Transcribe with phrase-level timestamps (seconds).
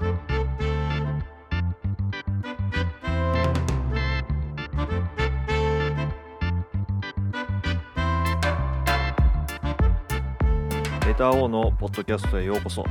[0.00, 0.04] レ
[11.14, 12.84] ター O のポッドキャストへようこそ。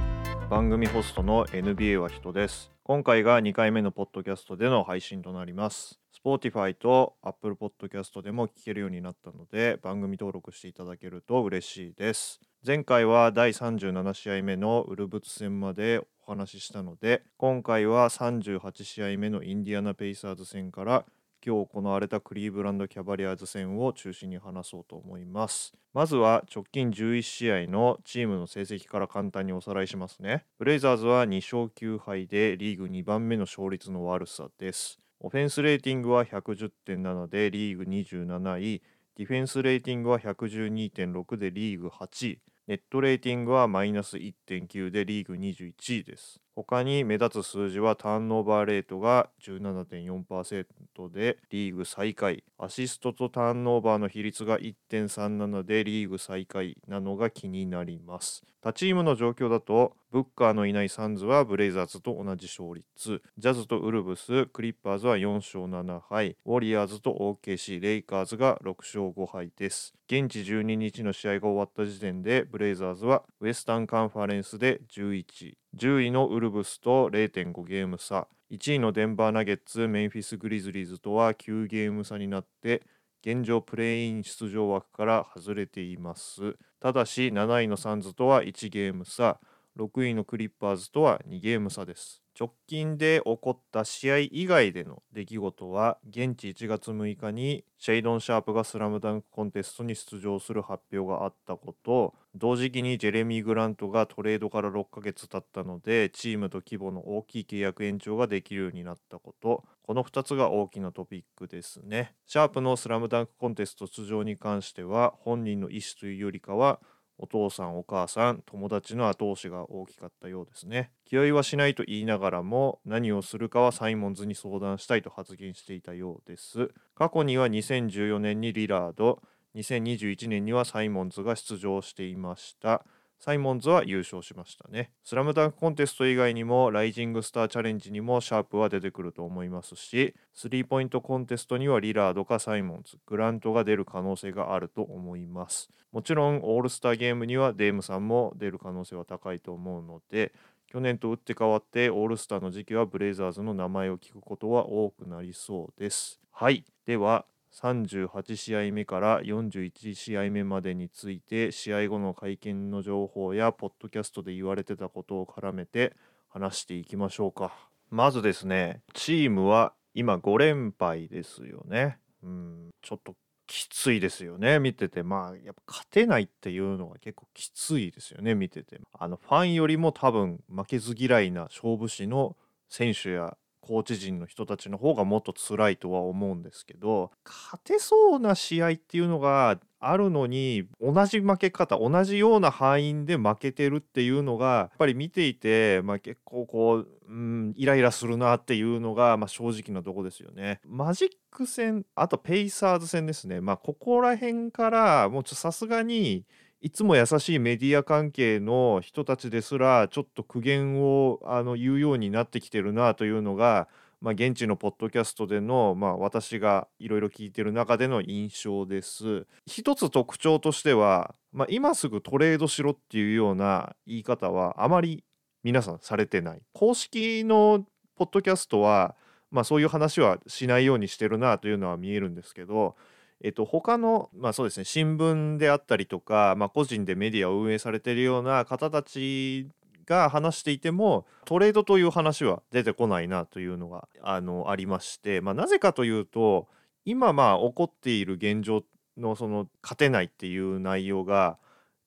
[0.50, 2.72] 番組ホストの NBA は人です。
[2.84, 6.02] 今回が2回目のポッドキャストでの配信となります。
[6.26, 12.42] Spotify と Apple Podcast でも聞けるようになったので番組登録していただけると嬉しいです。
[12.66, 21.06] 前回は第37試合目のウルブツ戦までお話ししたので今回は38試合目のインディアナ・ペイサーズ戦から
[21.46, 25.74] 今日行われたクリーブランド・キャバリアーズ戦を中心に話そうと思います。
[25.94, 30.46] まずは直近11試合のチームの成績から簡単におさらいしますね。
[30.60, 35.00] ブレイザーズは2勝9敗でリーグ2番目の勝率の悪さです。
[35.20, 38.82] オフェンスレーティングは110.7でリーグ27位。
[39.16, 42.42] ディフェンスレーティングは112.6でリーグ8位。
[42.68, 46.42] ネットレーティングはマイナス1.9でリーグ21位です。
[46.58, 50.66] 他に目立つ数字はターンオーバーレートが17.4%
[51.14, 52.44] でリーグ最下位。
[52.58, 58.44] アシストとターンオーバーの比率が1.37でリーグ最下位なのが気になります。
[58.60, 63.22] 他チームの状況だとブッカーのいないサンズはブレイザーズと同じ勝率。
[63.38, 66.38] ジャズとウルブスクリッパーズは4勝7敗。
[66.44, 69.94] ウォリアーズと OKC レイカーズが6勝5敗です。
[70.08, 75.58] 現地12日の試合が終わった時点でブレイザーズはウエスタンカンファレンスで11位。
[75.76, 78.28] 10位のウルブスと0.5ゲーム差。
[78.52, 82.84] 1位のデンバーナゲッツメンフィス・グリズリーズとは9ゲーム差になって
[83.22, 86.56] 現状プレイン出場枠から外れています。
[86.80, 89.40] ただし7位のサンズとは1ゲーム差。
[89.78, 92.24] 6位のクリッパーズとは2ゲーム差です。
[92.40, 102.14] 直近で起こった試合以外での出来事は現地1月6日にシェイドン・シャープがスラムダンクコンテストに出場する発表があったこと。
[102.36, 109.64] 同時期にジェレミー・グラントがトレードから6ヶ月経ったのでチームと規模の大きい契約延長ができるようになったこと。
[109.82, 112.14] この2つが大きなトピックですね。
[112.28, 116.80] シャープのスラムダンクコンテスト出場に関しては本人の意思というよりかは
[117.20, 120.92] お父さんお母さん友達の後押しが大きかったようですね。
[121.06, 126.70] 気負いはしないと言いながらも何をするかはサイモンズに相談したいと発言していたようです。
[126.96, 129.22] 過去には2014年にリラード
[129.56, 132.86] 2021年にはサイモンズが出場していました。
[133.20, 134.92] サイモンズは優勝しましたね。
[135.04, 145.70] スラムダンクコンテスト以外にも、ライジングスターチャレンジにもシャープは出てくると思いますし、スリーポイントコンテストにはリラードかサイモンズ、グラントが出る可能性があると思います。
[145.92, 150.32] もちろん、オールスターゲームにはデームさんも出る可能性は高いと思うので、
[150.68, 156.20] 去年と打って変わってオールスターの時期はブレイザーズの名前を聞くことは多くなりそうです。
[156.32, 156.66] はい。
[156.86, 157.26] では、
[157.62, 165.96] 38試合目から41試合目までについて試合後の会見の情報やポッドキャストで言われてたことを絡めて
[166.30, 167.52] 話していきましょうか。
[167.90, 171.98] まずですねチームは今5連敗ですよね。
[172.22, 173.16] うんちょっと
[173.48, 175.02] きついですよね見てて。
[175.02, 178.80] まあやっぱ勝てないっていうのが結構きついですよね見てて。
[178.94, 182.36] あのファンよりも多分負けず嫌いな勝負師の
[182.70, 183.36] 選手や
[183.68, 200.60] コーチ陣の人たちの方がもっと辛いとは思うんですけど勝てそうな試合っていうのがあるのに同じ負け方同じような敗因で負けてるっていうのがやっぱり見ていて、まあ、結構こう、うん、イライラするなっていうのが、まあ、正直なとこですよね。
[200.66, 206.26] マジック戦あとペイサーズ戦ですね、まあ、ここら辺からもうさすがに
[206.60, 213.68] いつも優しいメディア関係の人たちですらちょっと苦言をあの言うようになってきてるなというのが、
[214.02, 219.28] まあ、現地のポッドキャストでの、まあ、私がいろいろ聞いてる中での印象です。
[219.46, 225.04] 一つ特徴としては、まあ、今すぐトレードしろっていうような言い方はあまり
[225.44, 226.42] 皆さんされてない。
[226.54, 227.66] 公式の
[227.96, 228.96] ポッドキャストは、
[229.30, 232.76] まあ、そういう話はしないようにしてるなというのは見えるんですけど
[233.22, 239.48] えっと、他の、まあそうですね、新聞であったりとか、まあ、個人でメディアを運営されているような方たち
[239.88, 246.48] が話していてもトレードという話は出てこないなというのがあのありまして、まあ、なぜかというと
[246.86, 248.64] 今まあ起こっている現状
[248.98, 251.38] のその勝てないっていう内容が、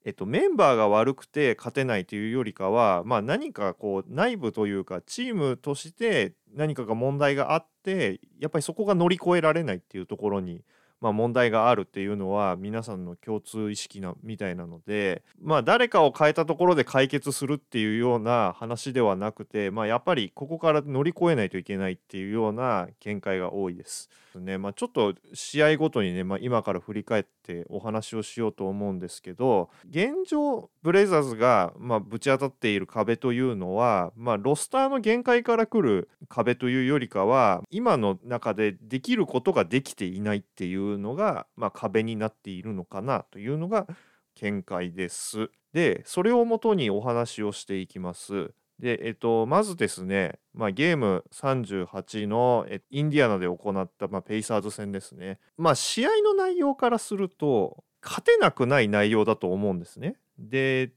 [0.05, 10.63] えっと、メンバーが悪くて勝てないというよりかは、まあ、何かこう内部というかチームとして何かが問題があってやっぱりそこが乗り越えられないっていうところに
[11.01, 24.11] まあ、問題があるっていうのは皆さんの共通意識なみたいなのでまあ誰かを変えたところで解決するっていうような話ではなくて、まあ、やっぱりここから乗り越えないといけないっていうような見解が多いです。
[24.39, 43.87] ねまあ、ちょっと試合ごとにね、まあ、今から振り返ってお話をしようと思うんですけど現状ブレイザーズが、ま、ぶち当たっている壁というのは、まあ、ロスターの限界から来る壁というよりかは今の中でできることができていないっていうのが、ま、壁になっているのかなというのが
[44.35, 45.51] 見解です。
[45.73, 48.53] でそれをもとにお話をしていきます。
[48.81, 55.39] で、えっと、まずですね、まあ、ゲーム38のインディアナで行った、まあ、ペイサーズ戦ですね。
[55.59, 60.17] まあ、試合の内容からすると、勝てなくない内容だと思うんですね。
[60.39, 60.93] で、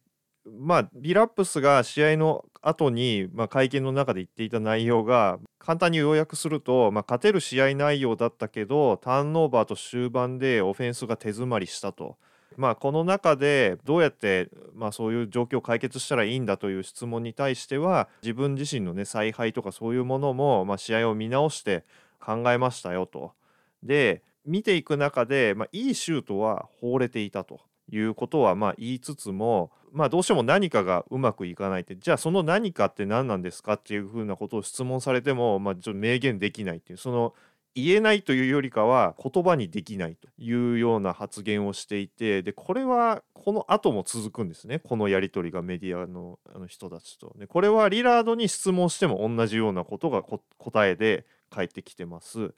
[0.46, 12.18] まあ、ビラップスが試合の後に、まあ、会見の中で言っていた内容が簡単に要約すると、まあ、勝てる試合内容だったけどターンオーバーと終盤でオフェンスが手詰まりしたと。
[12.58, 21.84] まあ、この中でどうやって、まあ、そういう状況を解決したらいいんだという質問に対しては自分自身のね采配とかそういうものも、まあ、試合を見直して
[22.20, 23.34] 考えましたよと。
[23.82, 27.62] で見ていく中で、まあ、いいシュートは放れていたと
[27.92, 37.34] いうことはまあ言いつつも、まあ、どうしても何かがうまくいかないってじゃあその何かって何なんですかっていうふうなことを質問されても、まあ、ちょっと明言できないっていうその
[37.76, 47.36] 言えないというよりかは言葉にできないというような発言をしていてでこれはこの後も続くんですねこのやり取りがメディアのあの人たちと。
[47.38, 52.54] でこれはリラードに質問しても同じようなことが答えで返ってきてます。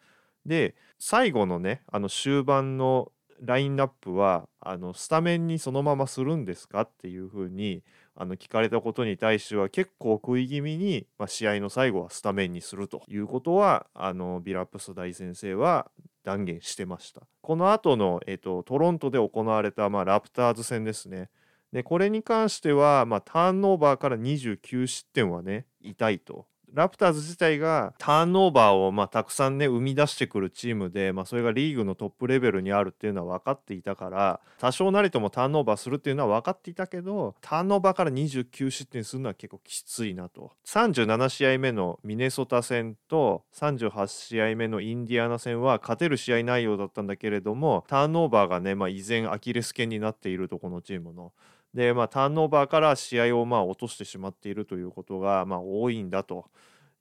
[0.46, 7.84] で最後のねあの終盤のラインナップはあのスタメンにそのままするんですかっていうふうに
[8.16, 15.92] あの聞かれたことに対しては結構食い気味に、まあ、試合の最後はスタメンにするということはあのビラプス大先生は
[16.24, 17.22] 断言してました。
[17.42, 21.30] この後の、えっと、トロントで行われた、まあ、ラプターズ戦ですね。
[21.72, 51.31] でこれに関しては、まあ、ターンオーバーから29失点はね痛いとラプターズ自体がターンオーバーをまあたくさんね生み出してくるチームで、まあ、それがリーグのトップレベルにあるっていうのは分かっていたから多少なりともターンオーバーするっていうのは分かっていたけどターンオーバーから29失点するのは結構きついなと37試合目のミネソタ戦と38試合目のインディアナ戦は勝てる試合内容だったんだけれどもターンオーバーがね、まあ、依然アキレス腱になっているとこのチームの。
[51.75, 56.45] でまあ、ターンオーバーから試合をまあ落としてしまっているということがまあ多いんだと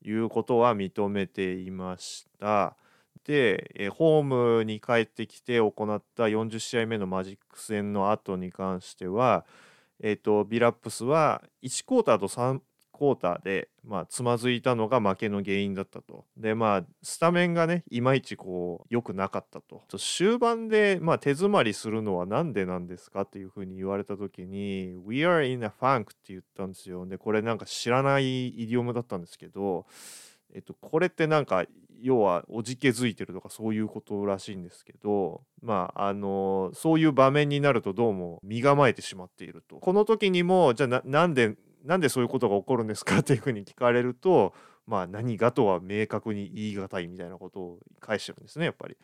[0.05, 2.77] いうことは認めていました。
[3.25, 9.47] で、えホームに帰ってきて行った40試合目のマジック戦の後に関しては、
[10.01, 12.59] えーとビラップスは1クォーターと3
[12.97, 16.25] クォーターで、まあ、つまずいたのが負けの原因だったと。
[16.37, 19.83] でまあスタメンがねいまいちこう良くなかったと。
[19.99, 27.05] 終盤で、まあ、手詰まりするのは何でなんですかっていうふうに言われた時に「We are in a funk」って言ったんですよ。
[27.07, 29.87] でこれなんか知らないイディオムだったんですけど、
[30.53, 31.67] えっと、これってなんか
[32.01, 39.77] 要はおじけづいてるとかそういうことらしいんですけどまああのそういう場面になるとどうも身構えてしまっていると。
[39.77, 44.55] この時にもじゃあなんでなんでそういうことが起こるんですかっていうふうに聞かれると
[44.87, 48.97] まあ何がとは明確に言い難いみたいなことを返してるんですねやっぱり。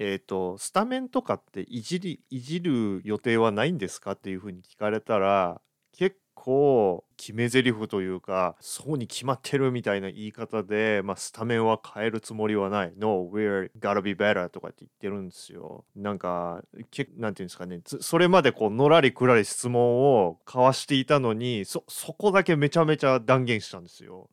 [0.00, 5.60] えっ、ー、とスタメンとかっていじりいじる予定はないんですかっていうふうに聞かれたら
[5.92, 12.92] 結構決め台詞というかそうに決まってるみたいな言い方で、まあ、スタメンは変えるつもりはない。
[12.96, 15.84] No, we're gotta be better とかって言ってるんですよ。
[15.96, 17.80] なんかけなんていうんですかね。
[17.84, 24.30] それまでこうのらりくらり質問を交わしていたのにそそこだけめちゃめちゃ断言したんですよ。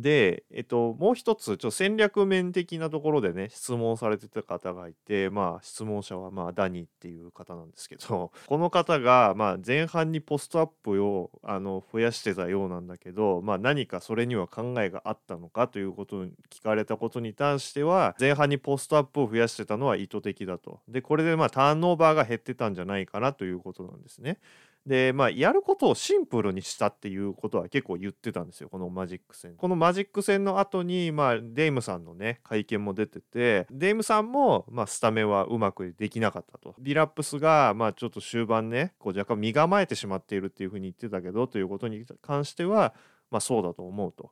[0.00, 20.80] で、えっと、もう一つ、ちょ戦略面的なところでね、質問されてた方がいて、まあ、質問者は、まあ、ダニーっていう方なんですけど、 この方が、まあ、前半にポストアップをあの増やしてたようなんだけど、まあ、何かそれには考えがあったのかということを聞かれたことに関しては、前半にポストアップを増やしてたのは意図的だと。
[20.88, 24.38] で、これで、まあ、ターンオーバーが減ってたんじゃないかなということなんですね。
[24.86, 29.54] でまあやることをシンプルにしたっていうことは結構言ってたんですよこのマジック戦。
[29.56, 36.74] このマジック戦の後にまあデイムさんのね会見も出ててデイムさんもまあスタメンはうまくできなかったと。
[36.78, 42.94] ビラップスがまあちょっと終盤ねこう若干身構えてしまっているっていうふうに言ってたけどということに関しては
[43.30, 44.30] まあそうだと思うと。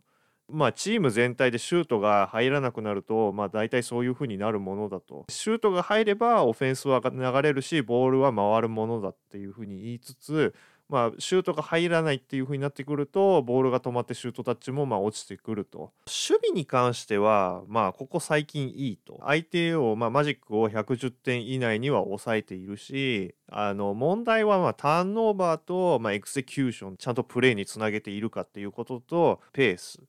[0.51, 5.27] まあ、チーム全体でシュートが入らなくなると、まあ、大体そういう風になるものだと。
[5.29, 10.55] シュートが入ればオフェンスは流れるし、ボールは回るものだっていう風に言いつつ、
[10.89, 15.93] まあ、シュートが入らないっていう風になってくるとボールが止まってシュートタッチもまあ落ちてくると。
[16.07, 19.21] 守備に関してはまあここ最近いいと。
[19.23, 30.01] 相手を、まあ、マジックを110点以内には抑えているしあの問題はまあターンオーバーと、まあ、エクセキューションちゃんとプレーにつなげているかっていうこととペース。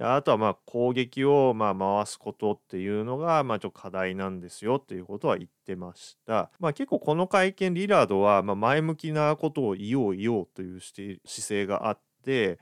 [0.00, 6.50] あとはまあ攻撃をま回すことっていうのがまあちょっと課題なんですよっていうことは言ってました。
[6.60, 12.58] まあ、結構この会見リラードはま前向きなことを言おう言おうという姿勢があって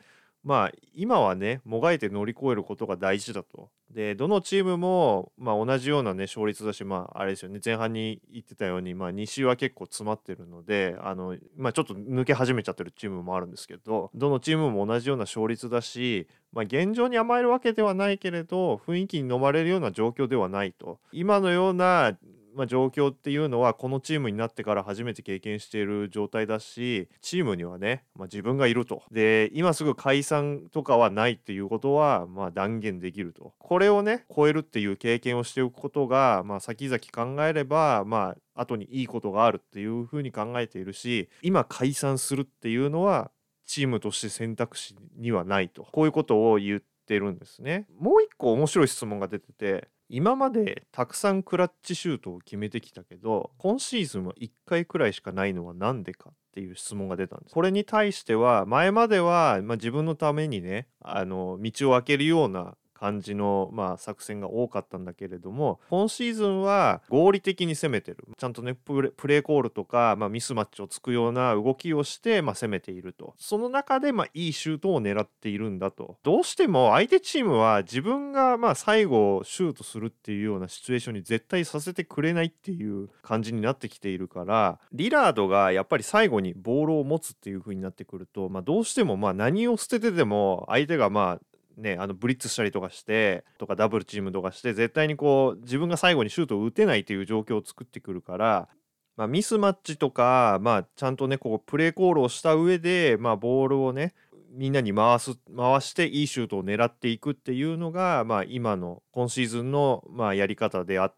[0.47, 3.69] まあ今はねもがいて乗り越えることが大事だと。
[3.91, 21.01] でどのチームも、まあ、同じようなね勝率だしまああれですよね前半に言ってたように、まあ、西は結構詰まってるのであの、まあ、ちょっと抜け始めちゃってるチームもあるんですけどどのチームも同じような勝率だし、まあ、現状に甘えるわけではないけれど雰囲気に飲まれるような状況ではないと。
[21.13, 22.17] 今のような
[22.57, 29.03] まあ、状況っていうのはこのチームになってから初めて経験している状態だしチームにはね、まあ、自分がいると。
[29.13, 33.53] で今すぐ解散とかはないっていうことはまあ断言できると。
[33.59, 43.31] これをね超えるっていう経験をしておくことが、まあ、先々考えればまあ後にいいことがあるっていうふうに考えているし今解散するっていうのは
[43.67, 45.87] チームとして選択肢にはないと。
[45.93, 47.87] こういうことを言ってるんですね。
[47.99, 57.55] もう一個面白い質問が出てて今までたくさんクラッチシュートを決めてきたけど今シーズンは1回くらいしかないのは何でかっていう質問が出たんです。
[57.55, 68.27] これに対しては前までは、まあ、自分のためにねあの道を開けるような感じの、まあ、作戦が多かったんだけれども今シーズンは合理的に攻めてる。
[68.37, 73.35] ちゃんとねプレーコールとか、まあ、ミスマッチをつくような動きをして、まあ、攻めていると。
[73.39, 76.17] その中で、まあ、いいシュートを狙っているんだと。
[76.23, 98.69] どうしても相手チームは自分が、まあ、最後シュートするっていうようなシチュエーションに絶対させてくれないっていう感じになってきているからリラードがやっぱり最後にボールを持つっていう風になってくると、まあ、どうしてもまあ何を捨ててでも相手がまあね、あのブリッツしたりとかしてとかダブルチームとかして絶対にこう自分が最後にシュートを打てないという状況を作ってくるから、
[99.17, 104.15] まあ、ミスマッチとか、まあ、ちゃんとねこうプレーコールをした上で、まあ、ボールをね
[104.51, 111.17] みんなに回す回していいシュートを狙っていくっていうのが、まあ、今の今シーズンの、まあ、やり方であって。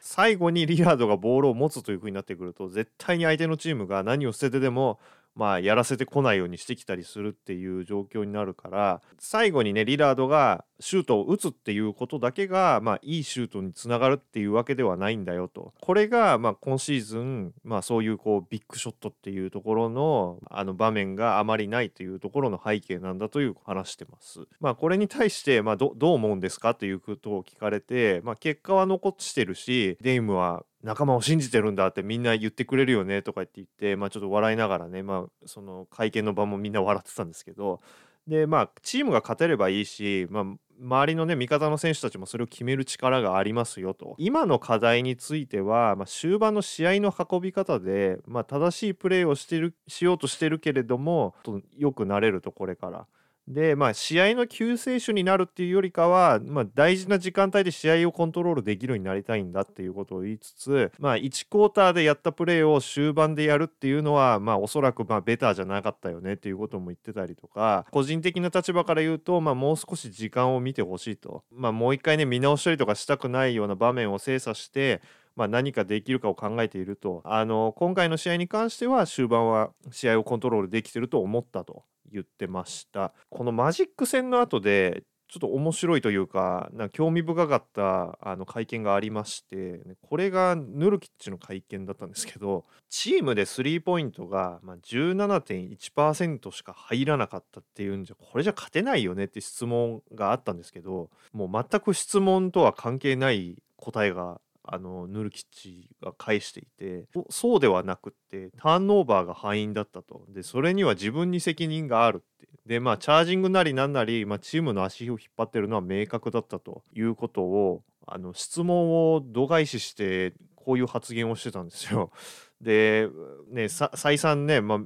[0.00, 4.98] 最後にリラードがボールを持つという風になってくると絶対に相手のチームが何を捨ててでも
[5.36, 24.46] まあ、やらせてこないようにしてきたりするっていう状況になるから最後にねリラードがシュートを打つっていうことだけが、まあ、いいシュートにつながるっていうわけではないんだよとこれが、まあ、今シーズン、まあ、そういうこうビッグショットっていうところのあの場面があまりないというところの背景なんだという話してます。
[24.60, 37.80] まあ、これに対して、まあ、どどう思うんですかということを聞かれて、まあ、結果は残してるしデイムは仲間を信じてるんだってみんな言ってくれるよねとか言って言って、まあ、ちょっと笑いながらね、まあ、その会見の場もみんな笑ってたんですけど
[38.26, 40.44] でまあチームが勝てればいいし、まあ、
[40.80, 51.34] 周りのね味方の選手たちもそれを決める力がありますよと今の課題については、まあ、終盤の試合の運び方で、まあ、正しいプレーをしてるしようとしてるけれども
[51.78, 53.06] よくなれるとこれから。
[53.48, 75.00] で、まあ、試合の救世主になるっていうよりかは、まあ、大事な時間帯で試合をコントロールできるようになりたいんだっていうことを言いつつ、まあ、1クォーターでやったプレーを終盤でやるっていうのは、まあ、おそらくまあベターじゃなかったよねっていうことも言ってたりとか個人的な立場から言うと、まあ、もう少し時間を見てほしいと、まあ、もう一回ね見直したりとかしたくないような場面を精査して
[75.36, 77.20] まあ、何かできるかを考えていると。
[77.26, 81.84] あの今回の試合に関しては終盤は試合をコントロールできてると思ったと。
[82.12, 83.12] 言ってました。
[83.28, 110.24] このマジック戦の後でちょっと面白いというかな興味深かったあの会見がありましてこれがヌルキッチの会見だったんですけどチームでスリーポイントが、17.1%しか入らなかったっていうんじゃこれじゃ勝てないよねって質問があったんですけどもう全く質問とは関係ない答えがあのヌルキッチが返していてそうではなくってターンオーバーが敗因だったと。
[110.28, 112.48] でそれには自分に責任があるって。
[112.66, 116.82] でまあチャージングなりなんなり、まあ、チームの足を引っ張ってるのは明確だったと。
[116.94, 122.10] いうことをあの質問を度外視してこういう発言をしてたんですよ。
[122.60, 123.08] で
[123.48, 124.80] ね再三ね、まあ、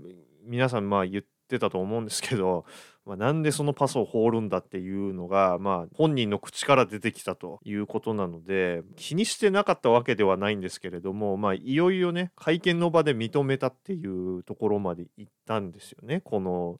[0.44, 2.64] 皆さんまあ言ってたと思うんですけど
[3.06, 16.78] まあ、なんでそのパスを放るんだっていうのが、まあ、本人の口から出てきたということなので気にしてなかったわけではないんですけれども、まあ、いよいよね会見の場で認めたっていうところまで行ったんですよねこの、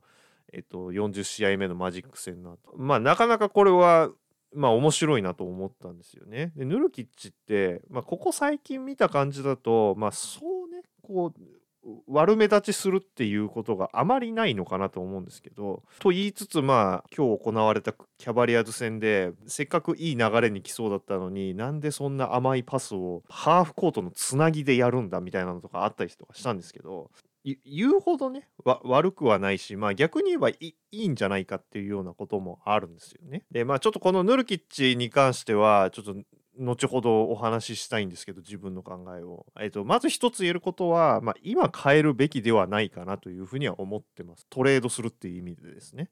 [0.53, 4.11] えっと、40試合目のマジック戦の後まあなかなかこれは
[4.55, 6.53] まあ面白いなと思ったんですよね。
[6.57, 11.60] でヌルキッチって、まあ、ここ最近見た感じだとまあそうねこう
[12.07, 27.11] 悪目立ちするっていうことがあまりないのかなと思うんですけどと言いつつまあ今日行われたキャバリアーズ戦でせっかくいい流れに来そうだったのになんでそんな甘いパスをハーフコートのつなぎでやるんだみたいなのとかあったりとかしたんですけど
[27.45, 33.45] 言うほどね悪くはないし、まあ、逆に言えばいいんじゃないかっていうようなこともあるんですよね。
[33.51, 36.15] でまあちょっとこのヌルキッチに関してはちょっと
[36.59, 44.47] 後ほどお話ししたいんですけど自分の考えを、えっと、まず一つ言えることは、まあ、今変えるべきではないかなというふうには思ってます。
[44.51, 46.11] トレードするっていう意味でですね。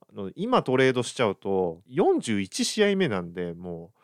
[0.00, 4.00] あの今トレードしちゃうと41試合目なんでもう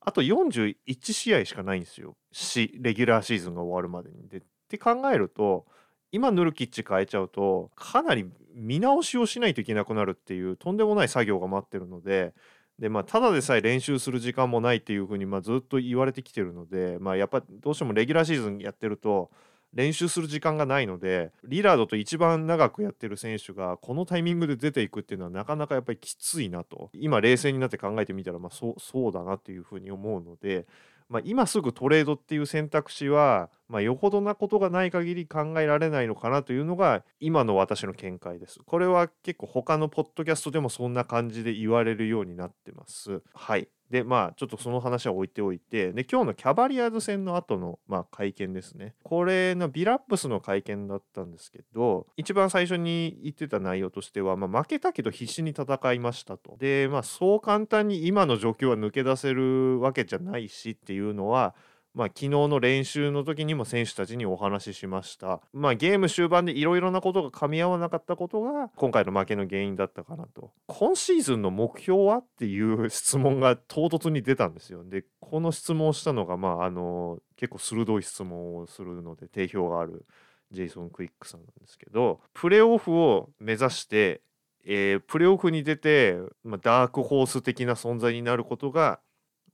[0.00, 0.76] あと41
[1.12, 2.16] 試合しかないんですよ。
[2.32, 4.28] しレギュラーシーズンが終わるまでに。
[4.28, 5.66] でって考えると
[6.12, 12.32] 今ヌルキッチ変えちゃうとかなり見直しをしないといけなくなるっていうとんでもない作業が待ってるので
[12.78, 19.30] でまあ、ただでさえ練習する時間もないっていうふうに、まあ、ずっと言われてきてるので、まあ、やっぱどうしてもレギュラーシーズンやってると
[19.72, 26.90] 練習する時間がないのでリラードと一番長くやってる選手がこのタイミングで出ていくっていうのはなかなかやっぱりきついなと。
[26.92, 30.66] 今冷静になって考えてみたら、まあ、そうそうだなっていうふうに思うので、
[31.08, 38.58] まあ、今すぐトレードっていう選択肢は、まあ、よほどなことがない限り考えられないのかなというのが今の私の見解です。
[38.64, 43.22] これは結構他のポッドキャストでもそんな感じで言われるようになってます。
[43.34, 43.68] はい。
[43.90, 48.94] でまあちょっとその話は置いておいてで今日のキャバリアーズ戦の後のまあ会見ですね。
[49.04, 56.56] これのビラップスの会見だったんですけど一番最初に言ってた内容としては、まあ、負けたけど必死に戦いましたと。
[56.58, 61.54] でまあそう簡単に今の状況は抜け出せるわけじゃないしっていうのは
[61.96, 65.40] まあ、昨日の練習の時にも選手たちにお話ししました。
[65.54, 70.52] まあ、ゲーム終盤でいろいろなことが噛み合わなかったことが今回の負けの原因だったかなと。
[70.66, 74.84] 今シーズンの目標はっていう質問が唐突に出たんですよ。
[74.84, 80.04] で、この質問をしたのが、まあ、あの結構鋭い質問をするので定評がある
[80.52, 84.20] ジェイソン・クイックさんなんですけど、プレーオフを目指して
[84.68, 88.98] えー、プレーオフに出て、まあ、ダークホース的な存在になることが、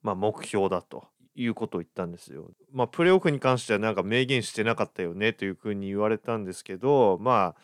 [0.03, 1.05] まあ、目標だと。
[1.35, 2.51] いうことを言ったんですよ。
[2.73, 7.55] まあプレーオフに関してはなんか明言してなかったよねというふうに言われたんですけどま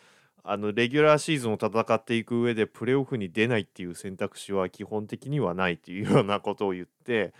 [0.44, 7.34] ああのレギュラーシーズンを戦っていく上でプレーオフに出ないっていう選択肢は基本的にはないっていうようなことを言って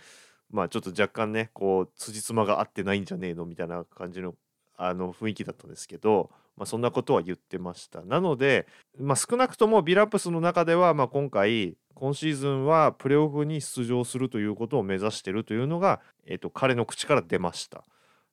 [0.51, 4.35] まあちょっと若干ねこう辻褄が合ってないんじゃねえのみたいな感じの
[4.77, 8.01] あの雰囲気だったんですけど、まあ、そんなことは言ってました。
[8.03, 8.67] なので、
[8.99, 17.85] まあ、少なくともビラプスの中では、まあ、今回今シーズンはプレーオフに出場するということを目指しているというのが、えーと、彼の口から出ました。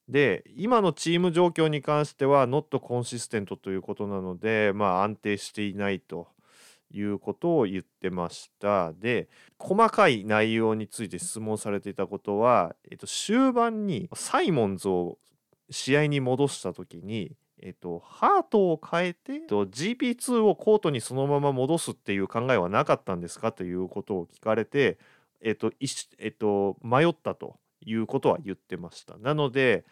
[0.09, 6.29] で今のチーム状況に関してはノットコンシステントということなので、まあ、安定していないと
[6.93, 8.93] いうことを言ってました。
[8.93, 15.19] で細かい内容について質問されていたことは、えーと終盤にサイモンズを
[15.71, 24.99] 試合に戻した時にえっと、ハートを変えて、えっと、GP2 をコートにそのまま戻すっていう考えはなかったんですかということを聞かれて、
[25.41, 25.73] えっと
[26.19, 29.17] えっと、迷ったということは言ってました。
[29.19, 29.85] なので、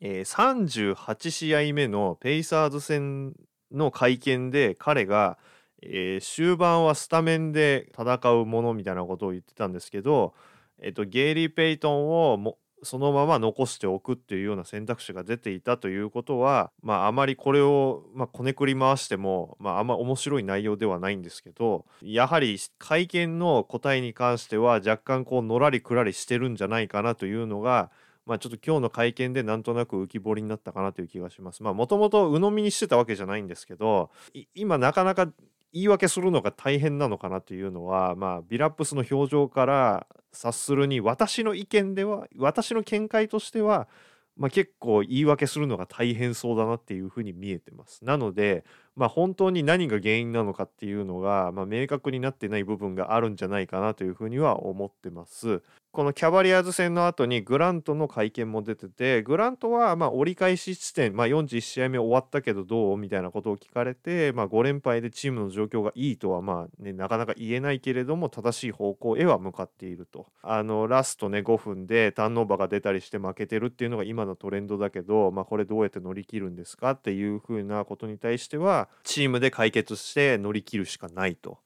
[0.00, 3.34] えー、38試合目のペイサーズ戦
[3.70, 5.38] の会見で彼が、
[5.82, 10.34] えー、終盤はスタメンで戦うものみたいなことを言ってたんですけど、
[10.80, 27.90] えっと、ゲイリー・ペイトンをもそのまま残しておくっていうような選択肢が出ていたということは、まあ、あまりこれを、まあ、こねくり回しても、まあ、あんま面白い内容ではないんですけどやはり会見の答えに関しては若干こうのらりくらりしてるんじゃないかなというのが
[28.26, 31.62] まあ、ちょっと今日の会見でなんとなく浮き彫りになったかなという気がします。
[31.62, 34.10] まあもともと鵜呑みにしてたわけじゃないんですけど
[34.54, 35.28] 今なかなか
[35.74, 43.88] 言い訳するのが大変なのかなというのは、まあ、ビラップスの表情から察するに私の意見では私の見解としては、
[44.36, 48.04] まあ、結構言い訳するのが大変そうだなっていうふうに見えてます。
[48.04, 48.64] なので、
[48.96, 55.62] まあ、本当に何が原因なのかっていうのが、まあ、明確になってない部分があるんじゃないかなというふうには思ってます。
[55.94, 81.58] このキャバリアーズ戦の後にグラントの会見も出ててグラントはま折り返し地点、まあ、41試合目終わったけどどうみたいなことを聞かれて、まあ、5連敗でチームの状況がいいとはまあ、ね、なかなか言えないけれども正しい方向へは向かっているとあのラストね5分でターンオーバーが出たりして負けてるっていうのが今のトレンドだけど、まあ、これどうやって乗り切るんですかっていうふうなことに対してはチームで解決して乗り切るしかないと。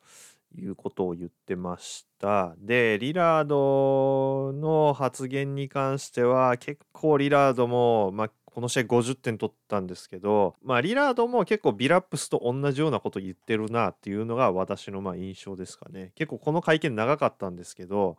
[0.57, 2.55] いうことを言ってました。
[2.59, 16.13] で、リラードの発言に関しては、結構リラードも、まあ、この試合50点取ったんですけど、まあ、リラードも結構ビラップスと同じようなこと言ってるなっていうのが私のま印象ですかね。
[16.15, 18.17] 結構この会見長かったんですけど、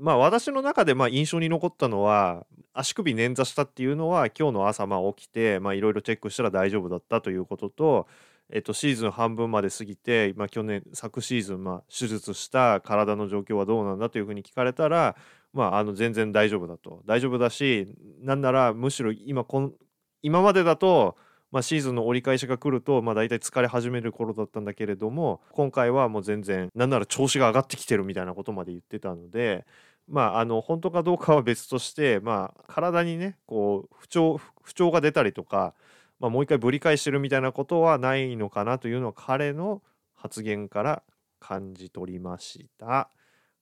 [0.00, 8.06] まあ私の中でまあ印象に残ったのは足首捻挫したっていうのは今日の朝まあ起きていろいろチェックしたら大丈夫だったということと、
[8.50, 15.16] えっと、シーズン半分まで過ぎて、まあ、去年昨シーズンまあ手術した体の状況はどうなんだというふうに聞かれたら、
[15.52, 17.02] まあ、あの全然大丈夫だと。
[17.06, 17.86] 大丈夫だし
[18.20, 19.72] なんならむしろ今こん
[20.22, 21.16] 今までだと
[21.50, 29.64] まあ、シーズンの折り返しが来ると、まあ、大体疲れ始める頃だったんだけれども今回はもう全然なんなら調子が上がってきてるみたいなことまで言ってたので
[30.06, 35.74] まああの本当かどうかは別として、まあ、体にねこう不調不調が出たりとか、
[36.20, 39.82] まあ、もう一回ぶり返してるみたいなことはないのかなというのは彼の
[40.14, 41.02] 発言から
[41.40, 43.08] 感じ取りました。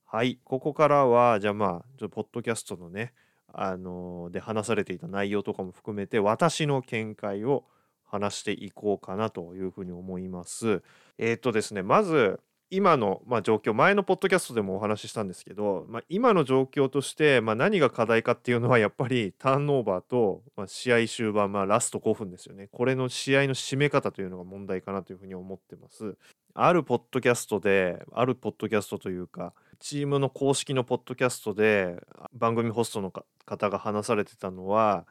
[0.09, 3.13] はい、ここからはじゃあまあちょっとポッドキャストのね
[3.53, 7.65] あので話されていた内容とかも含めて私の見解を
[8.07, 10.81] 話していこうかなというふうに思います。
[11.17, 12.39] えっ、ー、とですねまず
[12.69, 26.17] 今の、まあ、状況前のポッドキャストでもお話ししたんですけど、まあ、今の状況として、まあ、何が課題かっていうのは やっぱりターンオーバーと、まあ、試合終盤、まあ、ラスト5分ですよねこれの試合の締め方というのが問題かなというふうに思ってます。
[26.59, 32.01] あるポッドキャストであるポッドキャストというかチームの公式のポッドキャストで
[32.33, 33.13] 番組ホストの
[33.45, 35.05] 方が話されてたのは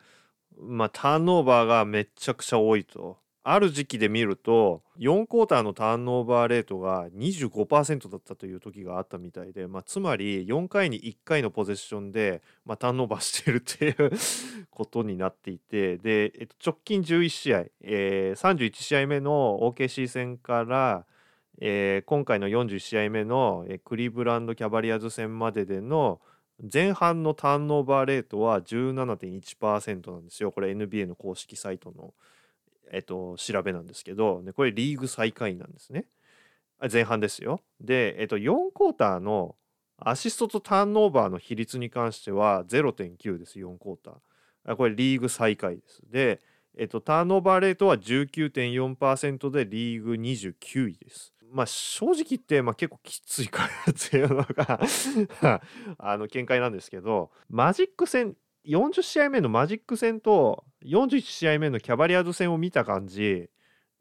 [0.61, 3.19] まあ、ターンオーバーがめちゃくちゃ多いと。
[3.49, 14.11] ある時期で見ると4クォーターのターンオーバーレートが25%だったという時があったみたいで、まあ、つまり4回に1回のポゼッションで、まあ、ターンオーバーしてるっていう
[14.69, 21.07] ことになっていてで、えっと、直近11試合、えー、31試合目の OKC 戦から、
[21.61, 26.21] えー、今回の41試合目の、え、クリーブランド・キャバリアーズ戦まででの
[26.61, 30.53] 前半のターンオーバーレートは17.1%なんですよ。
[30.53, 32.15] これ NBA の公式サイトの、
[32.91, 36.07] えっと、調べなんですけど、これリーグ最下位なんですね。
[36.91, 37.61] 前半ですよ。
[37.81, 39.57] で、えっと、4クォーターの
[39.99, 44.77] アシストとターンオーバーの比率に関しては0.9です、4クォーター。
[44.77, 46.03] これリーグ最下位です。
[46.11, 46.41] で、
[46.77, 51.33] えっと、ターンオーバーレートは19.4%でリーグ29位です。
[51.53, 54.81] まあ正直言って、まあ、結構きついかなっていうのが
[55.99, 63.49] あの見解なんですけどマジック戦40試合目のマジック戦と41試合目のキャバリアーズ戦を見た感じ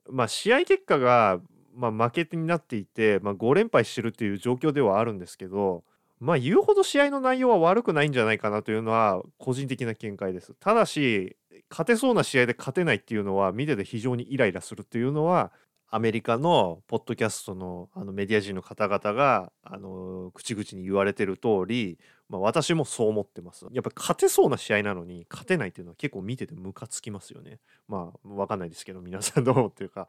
[0.10, 1.40] まあ試合結果が、
[1.74, 5.84] まあ、負けになっていて、まあ、5連敗してるっていう状況ではあるんですけど
[6.20, 10.54] まあ言うほど試合の内容は悪くないんじゃないかなというのは個人的な見解です。
[10.60, 11.36] ただし
[11.70, 15.52] 勝てそうな試合で勝てないっていうのは見てて非常にイライラするっていうのは
[15.90, 23.66] アメリカのポッドキャストのあのメディア人の方々があの口々に言われてる通り、まあ、私もそう思ってます。
[23.72, 27.60] やっぱ勝てそうな試合なのに勝てないっていうのは結構見ててムカつきますよね。
[27.88, 30.08] まあ分かんないですけど皆さんどう思ってるか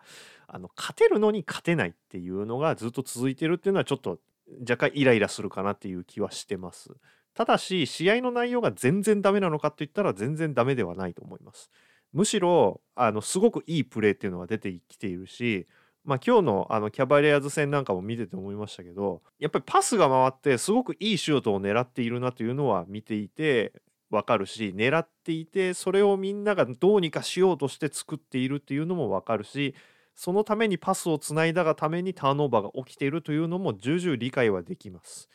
[0.48, 4.18] あの勝てるのに勝てないっていうのがずっと続いてるっていうのはちょっと
[4.60, 6.90] 若干イライラするかなっていう気はしてます。
[7.34, 11.70] ただし試合の内容が全然ダメなのかといったら全然ダメではないと思います。
[12.12, 15.66] むしろあのすごくいいプレーっていうのが出てきているし、
[16.04, 23.72] まあ、今日のあのキャバレアーズ戦なんかも見てて思いましたけどやっぱりパスが回ってすごくいいシュートを狙っているなというのは見ていて
[24.10, 29.74] 分かるし狙っていてそれをみんながどうにかしようとして作っているっていうのも分かるし
[30.14, 35.28] そのためにパスをつないだがためにターンオーバーが起きているというのも重々理解はできます。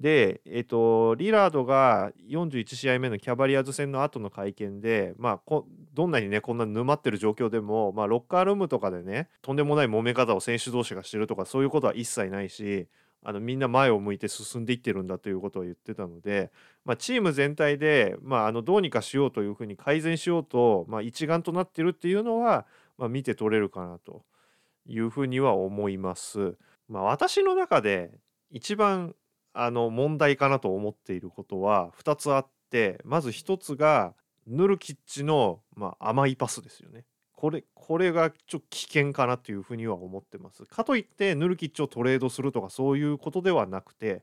[0.00, 12.88] で、えっと、リラードが41試合目のキャバリアーズ戦の後の会見で、まあ、どんなにね、こんな沼ってる状況でも、まあ、ロッカールームとかでね、とんでもない揉め方を選手同士がしてるとか、そういうことは一切ないし、
[13.22, 16.50] あのみんな前を向いて進んでいってるんだということを言ってたので、
[16.86, 24.24] まあ、チーム全体で、まあ、あのどうにかしようというふうに改善しようと、まあ、一丸となってるっていうのは、まあ、見て取れるかなと
[24.86, 26.56] いうふうには思います。
[26.88, 28.10] まあ、私の中で
[28.50, 29.14] 一番
[29.52, 34.14] あの問題かなと思っていることは2つあってまず1つが
[34.46, 37.04] ヌルキッチの、まあ、甘いパスですよね。
[37.32, 40.64] これこれがちょっと危険かなというふうには思ってます。
[40.66, 44.22] かといってヌルキッチをトレードするとかそういうことではなくて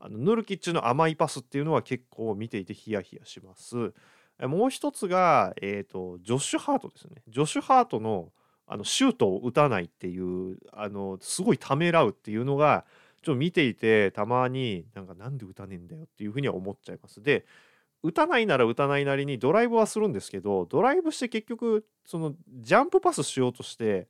[0.00, 3.92] あのヌルキッチの甘いパスっていうのは結構見ていてヒヤヒヤします。
[4.40, 7.22] もう一つが、えーと、ジョッシュ・ハートですね。
[7.28, 8.32] ジョッシュ・ハートの
[8.68, 12.84] あのシュートを打たないっていうあのすごいためらうっていうのが
[13.26, 17.20] ちょっと見ていてたまになんかなんで打たねえんだよっていうふうには思っちゃいます。
[17.20, 17.44] で
[18.04, 24.06] 打たないなら打たないなりにドライブはするんですけどドライブして結局そのジャンプパスしようとして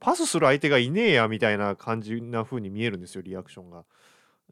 [0.00, 3.84] パスする相手がいねえやみたいな感じな風に見えるんですよリアクションが。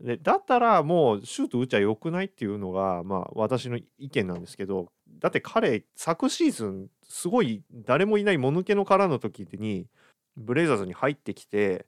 [0.00, 9.88] でだったらもうシュート打っちゃよくないっていうのがまあ私の意見なんですけどだって彼昨シーズンすごい誰もいないもぬけの殻の時に
[10.36, 11.86] ブレイザーズに入ってきて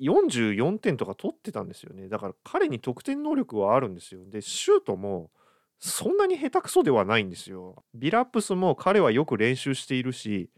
[0.00, 2.08] 44点とか取ってたんですよね。
[2.08, 4.20] だから彼に得点能力はあるんですよ。
[4.28, 5.30] でシュートも
[5.78, 7.84] そんなに下手くそではないんですよ。
[7.94, 10.50] ビラップスも彼はよく練習しているし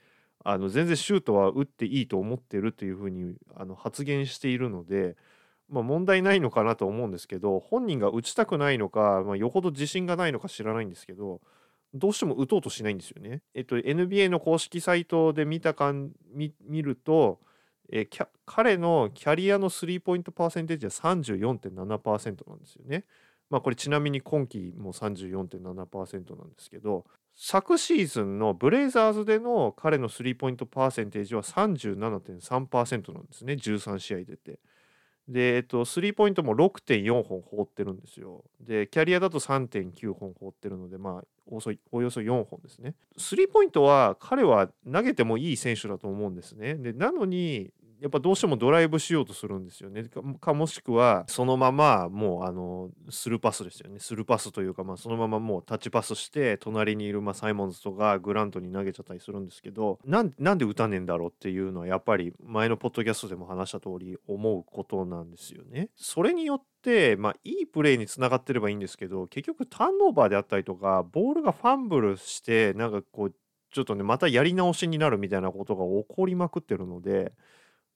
[0.44, 5.16] あの全然シュートは打っていいと思ってるというふうにあの発言しているので、
[5.68, 11.40] まあ、問題ないのかなと思うんですけど本人が打ちたくないのか、まあ、よほど自信がないのか知らないんですけど
[11.94, 13.42] どうしても打とうとしないんですよね。
[13.55, 17.40] えっと、NBA の公式サイトで見たかん見ると、
[17.90, 23.05] えー、彼のキャリアのスリーポイントパーセンテージは34.7%なんですよね。
[23.51, 34.59] まあこれちなみに今季も34.7%なんですけど昨シーズンのブレイザーズでの彼のスリーポイントパーセンテージは37.3%なんですね13試合出て。
[35.29, 38.44] で、えっと、スリーポイントも6.4本放ってるんですよ。
[38.61, 42.94] で、キャリアだと3.9本放ってるので、まあ、およそ4本ですね。
[43.18, 46.77] スリーポイントは彼は投げてもいい選手だと思うんですね。
[46.77, 50.04] で、なのに、やっぱどうしてもドライブしようとするんですよね。
[50.40, 53.98] かもしくはそのままもうあのスルーパスですよね。
[53.98, 65.90] スルーパスというかまあそのままもうタッチパスして隣にいるまあサイモンズとかグラントに投げちゃったりするんですけどなんで打たねえんだろうっていうのはやっぱり前のポッドキャストでも話した通り思うことなんですよね。
[65.96, 73.34] それによってまあいいプレーにつながってればいいんですけど結局ターンオーバーであったりとかボールがファンブルしてなんかこう
[73.70, 77.32] ちょっとねまたやり直しになるみたいなことが起こりまくってるので。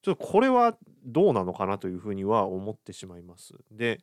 [0.03, 3.55] ちょっとこれはどうなのかなというふうには思ってしまいます。
[3.71, 4.01] で、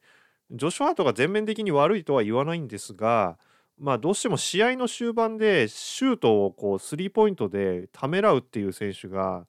[0.51, 3.37] ジョシュ・ハートが全面的に悪いとは言わないんですが、
[3.77, 9.45] まあどうしても試合の終盤でシュートをこうスリーポイントでためらうっていう選手が、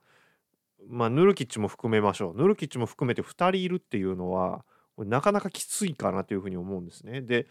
[0.89, 2.41] まあヌルキッチも含めましょう。
[2.41, 4.65] ヌルキッチも含めて2人いるっていうのは、
[4.99, 7.23] なかなかきついかなというふうに思うんですね。
[7.23, 7.47] で、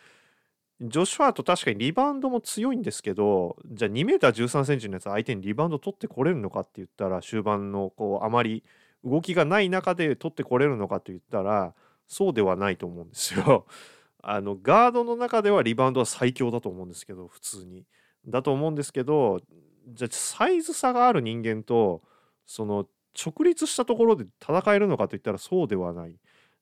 [0.81, 8.63] ジョシュ・ハート確かにリバウンドも強いんですけど、じゃあ2 m 1 3センチのやつ相手にリバウンド取ってこれるのかって言ったら終盤のこうあまり
[9.03, 11.73] 動きがない中で取ってこれるのかといったら
[12.07, 13.65] そうではないと思うんですよ。
[14.21, 17.85] あのガードの中ではリバウンドは最強だと思うんですけど普通に。
[18.27, 19.39] だと思うんですけど
[19.87, 22.01] じゃあサイズ差がある人間と
[22.45, 22.85] その
[23.15, 26.19] 直立したところで戦えるのかといったらそうではない。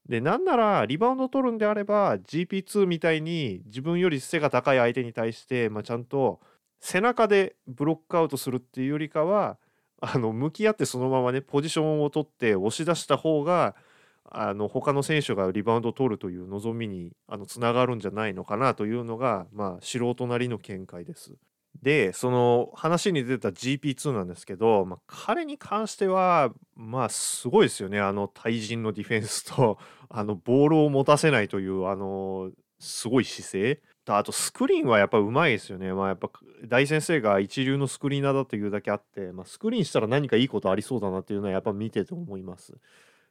[0.08, 6.40] でなんならリバウンド取るんであれば GP2 みたいに自分より背が高い相手に対して、まあ、ちゃんと
[6.80, 9.58] 背中でブロックアウトするっていうよりかは
[10.00, 13.76] あの向き合ってそのままねポジションを取って押し出した方が
[14.30, 21.34] あの他の選手がリバウンドを取るという望みにあのつながるんじゃないのかなというのが、まあ、素人なりの見解です。
[21.82, 29.78] でその話に出た GP2 なんですけど、まあ、彼に関してはまあすごいですよねあの対人のディフェンスと
[30.10, 33.82] あのボールを持たせないというあのすごい姿勢
[34.16, 35.92] あとスクリーンはやっぱうまいですよね。
[35.94, 36.30] まあやっぱ
[36.66, 42.74] 大先生が一流のスクリーナーだというだけあって、まあ、スクリーンしたら何かいいことありそうだなっていうのはやっぱ見てて思います。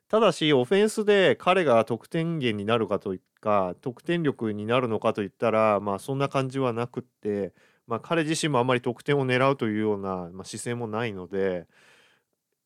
[0.09, 7.53] ただしオフェンスで彼が得点源になるかというか得点力になるのかといったらまあそんな感じはなくって、
[7.87, 11.67] まあ、彼自身もあんまり得点を狙うというような、ま、姿勢もないので。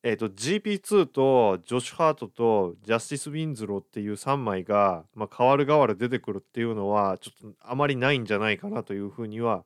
[0.03, 9.63] えーと、GP2 とジョシュ・ハートとジャスティス・ウィンズローっていう3枚が、まあ、変わる変わる出てくるっていうのはちょっとあまりないんじゃないかなというふうには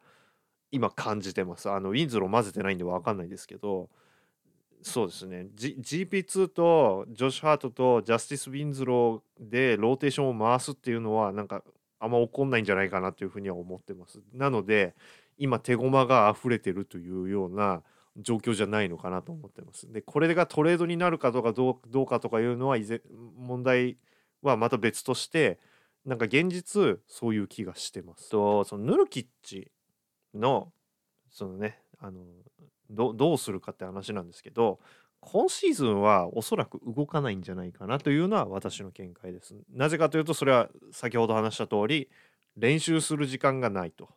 [0.72, 1.70] 今感じてます。
[1.70, 3.90] あのウィンズロー混ぜてないんで分かんないですけど
[4.82, 11.64] そうですね、G、GP2 とジョシュ・ハートとジャスティス・ウィンズローでローテーションを回すっていうのはなんか
[12.00, 14.20] あんま起こんないんじゃないかなというふうには思ってます。
[14.34, 14.94] なので
[15.38, 17.82] 今手駒が溢れてるというような
[18.18, 19.92] 状況じゃないのかなと思ってます。
[19.92, 22.78] でこれがトレードになるかどうかどうどうかとかいうのは
[23.38, 23.98] 問題
[24.42, 25.60] はまた別として
[26.06, 28.30] なんか現実そういう気がしてます。
[28.30, 29.72] とそのヌルキッチ
[30.34, 30.72] の
[31.30, 32.22] そのねあの
[32.90, 34.80] どどうするかって話なんですけど
[35.20, 39.56] 今シーズンはおそらく動かないんじゃないかなというのは私の見解です。
[39.74, 42.10] なぜかというとそれは先ほど話した通り
[42.56, 44.10] 練習する時間がないと。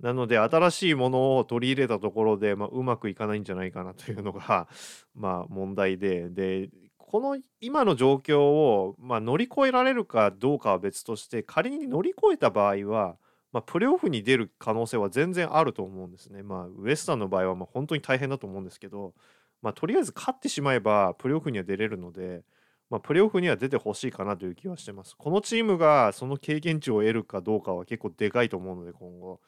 [0.00, 4.68] なので新しいものを取り入れたところで、まあ、うまくいかないんじゃないかな というのが
[5.14, 13.16] まあ問題ででこの今の状況を、まあ、乗り越えられるかどうかは別として仮に乗り越えた場合は、
[13.50, 16.42] まあ、プレーオフに出る可能性は全然あると思うんですね。
[16.42, 19.14] まあ、ウエスタンの場合はまあ本当に大変だと思うんですけど、
[19.62, 22.42] まあ、とりあえず勝ってしまえばプレーオフには出れるので、
[22.90, 25.16] まあ、プレーオフには出てほしいかなという気はしてます。
[25.16, 29.40] このチームがその経験値を得るかどうかは結構でかいと思うので今後。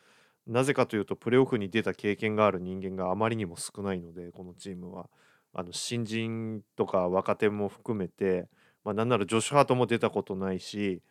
[0.50, 5.08] なぜかというとプレーオフに出た経験がある人間があまりにも少ないのでこのチームは。
[5.52, 8.48] あの新人とか若手も含めて、
[8.84, 11.02] まあ、なんならジョシュ・ハートも出たことないし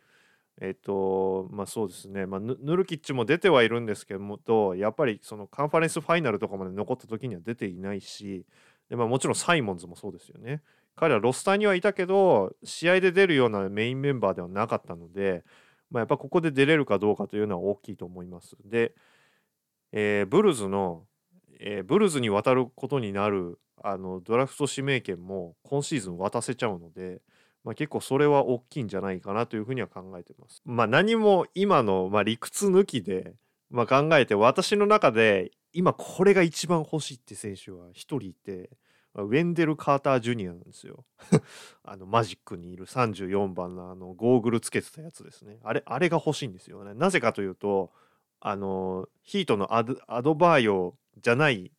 [0.62, 8.46] えっ、とまあそうですね、まあ、ヌルキッチも出てはいるんですけどもとやっぱりそのカンファレンスファイナルとかまで残った時には出ていないし
[8.90, 10.62] で、まあ、もちろんサイモンズもそうですよね。
[10.96, 15.44] 彼はロスターにはいたけど試合で出るようなメインメンバーではなかったので、
[15.92, 18.58] まあ、やっぱここで出れるかどうかというのは大きいと思います。
[18.66, 18.94] で、
[19.92, 21.06] えー、ブルズの、
[21.60, 27.22] えー、ブルズに渡ることになるあのドラフト指名権も今シーズン渡せちゃうので、
[27.64, 30.62] まあ、結構それは大きいんじゃないかなというふうには考えてます。
[30.66, 33.36] まあ何も今の、まあ、理屈抜きで、
[33.70, 38.70] まあ、考えて私の中で今これが一番欲しいって選手は1人いて
[39.16, 41.06] ウェンデル・カーター・ジュニアなんですよ。
[41.84, 45.60] あのマジックにいる34番のあのゴーグルつけてたやつですね。
[45.64, 46.94] あれあれが欲しいんですよね。
[46.94, 47.92] なぜかというと
[48.42, 51.72] あのヒートのアドアドバーヨじゃない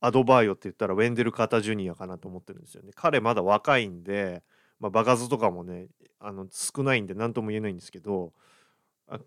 [0.00, 2.90] アドバーヨって言ったらウェンデル・カタ・ジュニアかなと思ってるんですよね。
[2.94, 4.42] 彼まだ若いんで、
[4.80, 8.32] まあ、場数とかもねあの少ないんで何とも言えないんですけど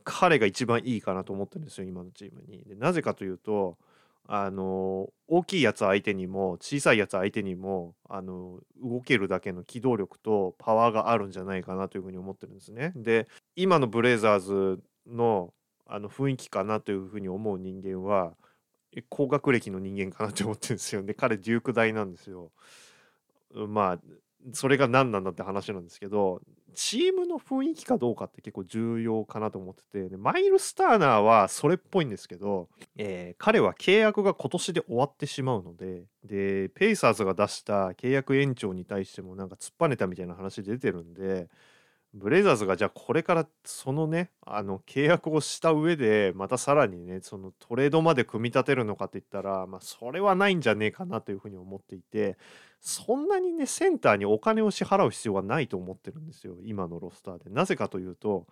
[0.03, 2.63] 彼が一番いいかなと思ってるんですよ今のチームに。
[2.63, 3.77] でなぜかというと
[4.27, 12.91] あの大きいやつ相手にも小さいやつ相手にもあの動けるだけの機動力とパワーがあるんじゃないかなというふうに思ってるんですね。
[12.95, 15.53] で今のブレイザーズの
[15.87, 18.33] あの雰囲気かなというふうに思う人間は
[19.09, 21.13] 高学歴の人間かなって思ってるんですよね。
[21.13, 22.51] 彼デューク大なんですよ。
[23.67, 23.99] まあ
[24.53, 26.41] それが何なんだって話なんですけど
[26.73, 41.47] チームの雰囲気かどうかって結構重要かなと思っててマイルス・ターナーはそれっぽいんですけど、えー、彼は契約が今年で終わってしまうのででペイサーズが出した契約延長に対してもなんか突っぱねたみたいな話出てるんで
[42.17, 52.37] ブレイザーズがじゃあこれからそのねあの契約をした上でまたさらにねそのトレードまで組み立てるのかって言ったらまあそれはないんじゃねえかなというふうに思っていて
[52.81, 57.49] そんなにねセンターにお金を支払う必要はないと思ってるんですよ今のロスターで。
[57.49, 58.47] なぜかというと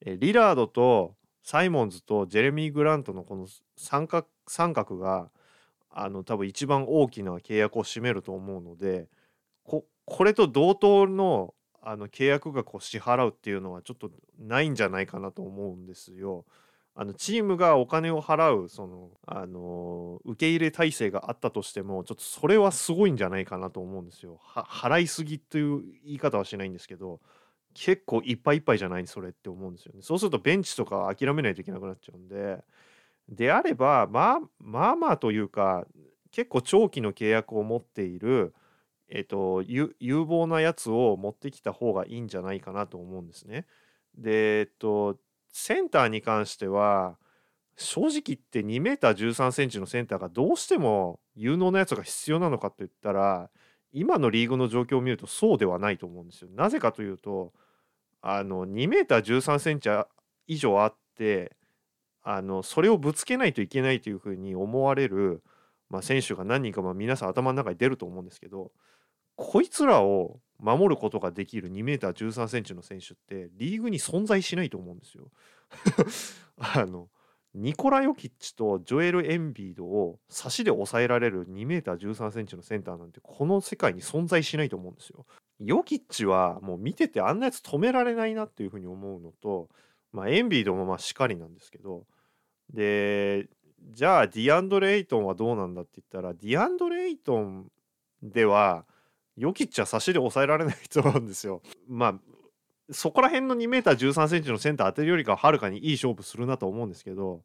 [0.00, 5.30] えリラードとサイモンズとジェレミー・グラントのこの三角三角が
[5.90, 9.08] あの多分一番大きな契約を占めると思うので
[9.64, 11.54] ここれと同等の
[11.88, 16.44] あの契約額を支払うっていうのはちょっとないんじゃないかなと思うんですよ。
[16.96, 24.40] あのチームがお金を払うそのあの受け入れ体制があったとしてもちょっとそれはすごいんじゃないかなと思うんですよ。
[24.42, 27.20] 払いすぎという言い方はしないんですけど
[27.74, 30.02] 結構いっぱいいっぱいじゃないそれって思うんですよね。
[30.02, 32.64] そうするとベンチとか諦めないといけなくなっちゃうんで
[33.28, 35.86] であればまあまあまあというか
[36.32, 38.54] 結構長期の契約を持っている
[39.08, 43.66] えっと、有望なやつを持ってきた方がいいんじゃないかなと思うんですね。
[44.16, 45.18] で、えっと、
[45.52, 47.18] センターに関しては、
[47.76, 53.50] 正直言って2メーター13センチのセンターがどうしても有能なやつが必要なのかといったら、
[53.92, 56.50] 今のリーグの状況を見るとそうではないと思うんですよ。
[56.52, 57.52] なぜかというと、
[58.22, 59.88] あの2メーター13センチ
[60.46, 61.56] 以上あって、
[62.22, 65.44] あのそれをぶつけないといけないというふうに思われる、
[65.88, 68.72] まあ、選手が何人かまあ皆さん頭の中に出ると思うんですけど
[69.36, 75.30] こいつらを守ることができる2メーター13センチの選手ってリーグに存在しないと思うんですよ。
[76.56, 77.08] あの
[77.54, 85.26] ニコラ・ヨキッチとジョエル・エンビードを差しで抑えられる2メーター13センチのセンターなんてこの世界に存在しないと思うんですよ。
[85.58, 89.70] ヨキッチはもう見ててあんなやつ止められないなっていうふうに思うのと、
[90.12, 92.04] まあ、エンビードもまあしかりなんですけど
[92.74, 93.48] で
[93.90, 97.70] じゃあディアンドレ・エイトンはどうなんだって言ったらディアンドレ・エイトン
[98.22, 98.84] では
[99.36, 101.62] ヨキッチは差しで抑えられないと思うんですよ。
[101.88, 102.20] まあ
[102.90, 107.42] そこら辺の2 m 1 3センチのセンター当てるよりかははるかにいい勝負するなと思うんですけど、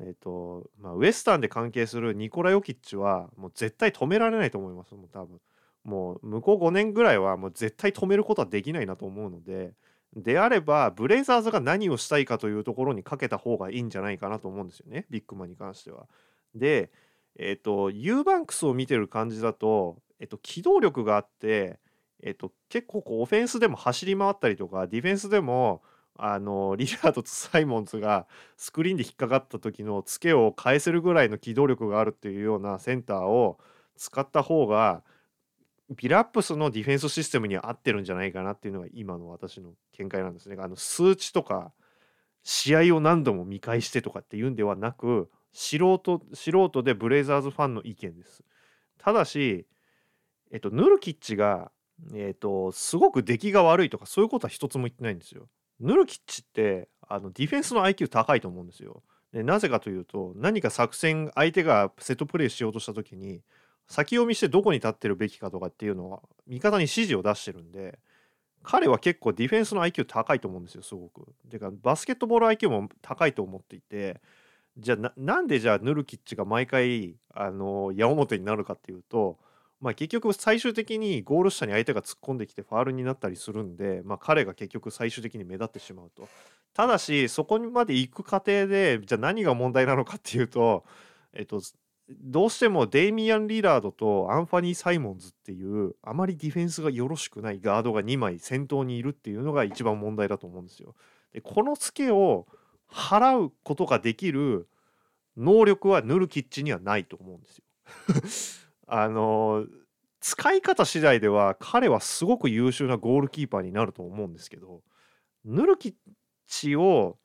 [0.00, 5.40] えーとまあ、ウエスタンで関係するニコラ・ヨキッチはもう絶対止められないと思いますもう多分
[5.84, 9.72] もう向こう5年ぐらいはもう絶対止めることはできないなと思うので
[10.16, 16.06] であればブレイザーズが何をしたいかというところにかけた方がいいんじゃないかなと思うんですよねビッグマンに関しては。
[16.54, 16.90] で
[17.36, 21.80] えっ、ー、とユーバンクスを見てる感じだとえっと、機動力があって、
[22.22, 25.82] えっと、結構こうオフェンスでも走り回ったりとかディフェンスでも
[26.16, 33.58] あの リラードとサイモンズがスクリーンで引っかかった時のツケを返せるぐらいの機動力があるっていうようなセンターを
[33.96, 35.02] 使った方が
[35.96, 40.56] ビラップスのディフェンスシステムに合ってるんじゃないかなっていうのが今の私の見解なんですね。
[40.60, 41.72] あの数値とか
[42.42, 48.44] 試合を何度も見返してとかっていうんではなく素人素人でブレイザーズファンの意見です。
[48.98, 49.66] ただし
[50.50, 51.70] えっと、ヌルキッチが、
[52.14, 55.48] えっと、すごく出来が悪いとかそういうことは一つも言ってないんですよ。
[55.80, 59.02] ヌルキッチってあのディフェンスの IQ 高いと思うんですよ。
[59.32, 63.42] でなぜかというと何か作戦相手がセットプレーしようとした時に
[63.86, 67.98] 先読みしてどこに立ってるべきかとかっていうのは味方に指示を出してるんで
[68.62, 71.32] 彼は結構ディフェンスの IQ 高いと思うんですよすごく。
[71.48, 74.20] てかバスケットボール IQ も高いと思っていて
[74.78, 79.38] じゃあなんでじゃあヌルキッチが毎回あの矢面になるかっていうと
[79.80, 86.28] まあ、結局最終的にゴール下に相手が突っ込んできてファールになったりするんで、まあ、彼が結局最終的に目立ってしまうと。
[86.74, 90.84] ただしそこまで行く過程でじゃあ何が問題なのかっていうと、
[91.32, 91.60] えっと、
[92.10, 100.94] どうしてもデイミアン・リラードとアンファニー・サイモンズっていうあまりディフェンスがよろしくないガードが2枚先頭にいるっていうのが一番問題だと思うんですよ。
[101.32, 102.46] でこのツケを
[102.90, 104.68] 払うことができる
[105.36, 107.64] 能力はヌルキッチにはないと思うんですよ。
[108.90, 109.64] あの
[110.20, 114.82] 使い方次第では彼はすごく優秀なゴールキーパーになると思うんですけど
[115.44, 115.94] ヌルキッ
[116.46, 117.16] チを、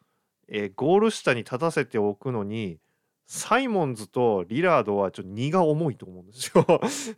[0.47, 2.77] えー、ゴール下に立たせておくのに
[3.27, 6.65] サイモンズとリラードはちょっと荷が重いと思うんですよ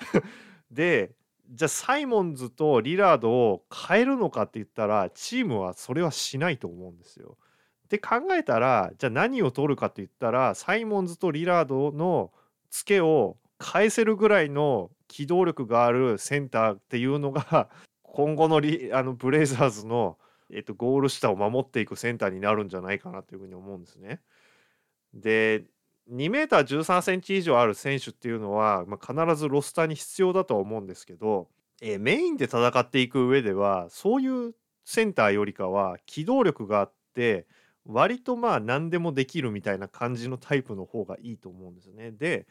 [0.71, 1.11] で
[1.49, 7.37] じゃあサイモンズとリラードを変えるのかって言ったらチームはそれはしないと思うんですよ。
[7.89, 12.33] で考えたらじゃあ何を取るかって言ったらサイモンズとリラードの
[12.69, 17.69] ツケを返せるぐらいの機動力があるセンターっていうのが
[18.03, 20.17] 今後のリあのブレイザーズの、
[20.49, 24.21] えっと、ゴール下を守っていくセンターになるんじゃないかなというふうに思うんですね。
[25.13, 25.65] で
[26.09, 31.49] 2メーター13センチ以上ある選手っていうのは、まあ、必ずロスターに必要だとは思うんですけど、
[31.81, 34.55] えー、メインで戦っていく上ではそういう
[34.85, 37.45] センターよりかは機動力があって
[37.85, 42.11] 割とまあ何でもできるみたいな感じのタイプの方がいいと思うんですね。
[42.11, 42.47] で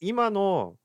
[0.00, 0.76] 今の、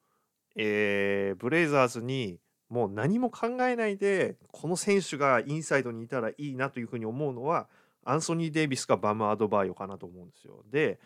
[0.56, 2.40] えー、ブレイザーズに
[2.70, 7.68] もう何も考えないでこの選手がインサイドにいたらいいなというふうに思うのは
[8.04, 10.64] アンソニー・デイビスかバム・アドバイオかなと思うんですよ。
[10.70, 11.00] で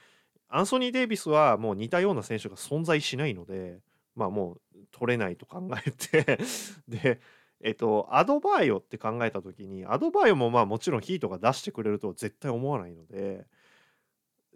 [0.50, 3.80] アンソニー・デイビスはもう似たような選手が存在しないので、
[4.16, 6.40] まあもう取れないと考えて
[6.90, 7.22] で、
[7.62, 13.46] えっと、アドバイオって考えた時に、アドバイオもまあもちろんヒートが出してくれると絶対思わないので、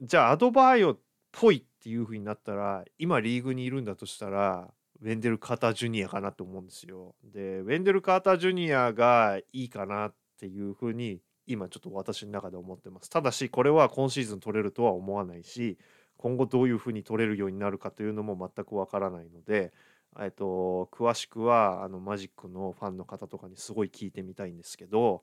[0.01, 0.99] じゃあアドバイオっ
[1.32, 7.13] ぽいっていう風になったら、今リーグにいるんだとしたら、ウェンデル・カーター・ジュニアかなと思うんですよ。
[7.25, 13.09] で、ウェンデル・カーター・ジュニアがいいかなっていう風に今ちょっと私の中で思ってます。
[13.09, 15.77] ただしこれは今シーズン取れるとは思わないし
[16.15, 19.73] 今後どういうふうに取れるようになるかというのも全くわからないので、
[20.21, 25.21] えっと、詳しくはあのマジックのファンの方とかにすごい聞いてみたいんですけど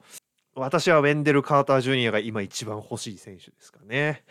[0.55, 4.25] 私はウェンデル・カーター・ジュニアが今一番欲しい選手ですかね。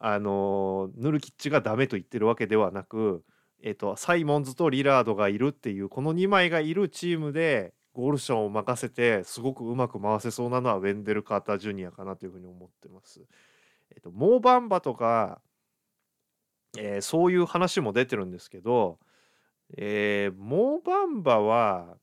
[0.00, 3.22] あのヌルキッチがダメと言ってるわけではなく、
[3.62, 13.20] えっと、サイモンズとリラードがいるっていうこの2枚がいるチームでゴールションを任せてすごくうまく回せそうなのはウェンデル・カーター・ジュニアかなというふうに思ってます。
[13.94, 15.42] えっと、モーバンバとか、
[16.78, 18.98] えー、そういう話も出てるんですけど、
[19.76, 21.98] えー、モーバンバは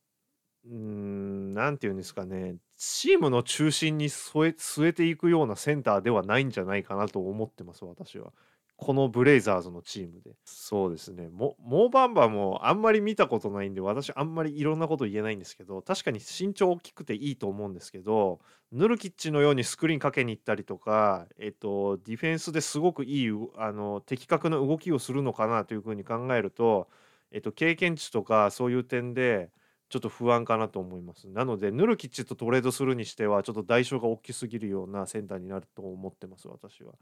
[0.70, 8.32] うん何て言うんですかねチームの中心に据え据えていくようなセンターではないんじゃないかなと思ってます私は。
[8.78, 10.36] このブレイザーズのチームで。
[10.46, 11.30] そうですね。
[11.30, 18.40] モーバンバもあんまり見たことないんで、私あんまりいろんなこと言えないんですけど、確かに身長大きくていいと思うんですけど、
[18.72, 26.88] ヌルキッチのようにスクリーンかけに行ったりとか、えっと、ディフェンスですごくいいあの的確な動きをするのかなというふうに考えると、
[27.32, 29.50] えっと、経験値とかそういう点で、
[29.90, 31.30] ちょっと不安かなと思います。
[31.30, 36.94] なので、ヌルキッチとトレードするにしては、ちょっと代償が大きすぎるようなセンターになると思ってます、私は。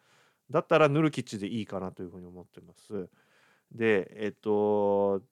[0.51, 3.09] だったらヌルキッチでいいかなというふうに思ってます。
[3.71, 5.23] で、えっと、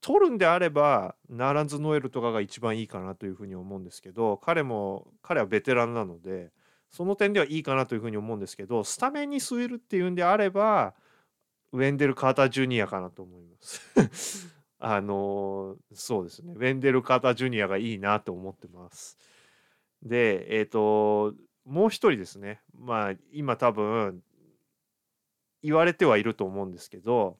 [0.00, 6.52] 取るんであれば、ナーランズ・ノエルとかが一番いいかなというふうに思うんですけど、彼も、彼はベテランなので、
[6.88, 10.94] その点ではいいかなというふうに思うんですけど、スタメンに据えるっていうんであれば、
[11.72, 14.59] ウェンデル・カーター・ジュニアかなと思います。
[14.80, 19.18] あのそうですね、ウェンデル・カーター・ジュニアがいいなと思ってます。
[20.02, 21.34] で、えっ、ー、と、
[21.70, 24.20] もう一人ですねまあ今多分
[25.62, 27.36] 言われてはいると思うんですけど、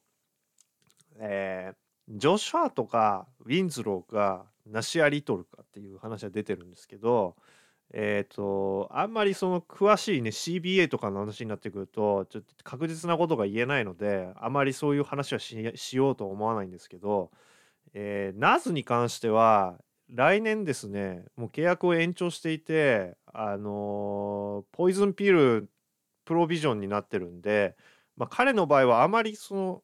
[1.19, 7.35] えー、ジョシュアとかウィンズローがナシア・リトルかっていう話は出てるんですけど
[7.93, 17.31] えっ、ー、とあんまりその詳しいね CBA とかの話になってくるとちょっと確実なことが言えないのであまりそういう話はしようと思わないんですけど、
[17.93, 19.77] えー、ナズに関しては
[20.09, 25.69] 来年ですねもう契約を延長していてあのー、ポイズンピール
[26.25, 27.75] プロビジョンになってるんで、
[28.15, 29.83] まあ、彼の場合はあまりその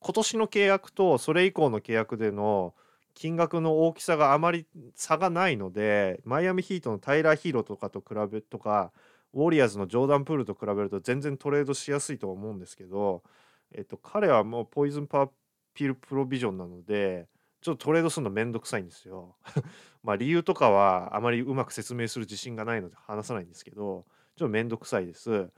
[0.00, 2.74] 今年の契約とそれ以降の契約での
[3.14, 8.92] 金額の大きさがあまり差がないのでマイアミヒートのタイラー・ヒーローとかと比べとか
[9.34, 13.22] ウォリアーズのジョーダン・プールと比べると全然トレードしやすいと思うんですけど、
[13.72, 15.30] えっと、彼はもうポイズンパー
[15.74, 17.28] ピルプロビジョンなので
[17.62, 19.36] ちょっとトレードするのめんどくさいんですよ。
[20.02, 24.04] まあ理由とかはあまりうまく説明する自信がないので話さないんですけど、
[24.36, 25.48] ちょっとめんどくさいです。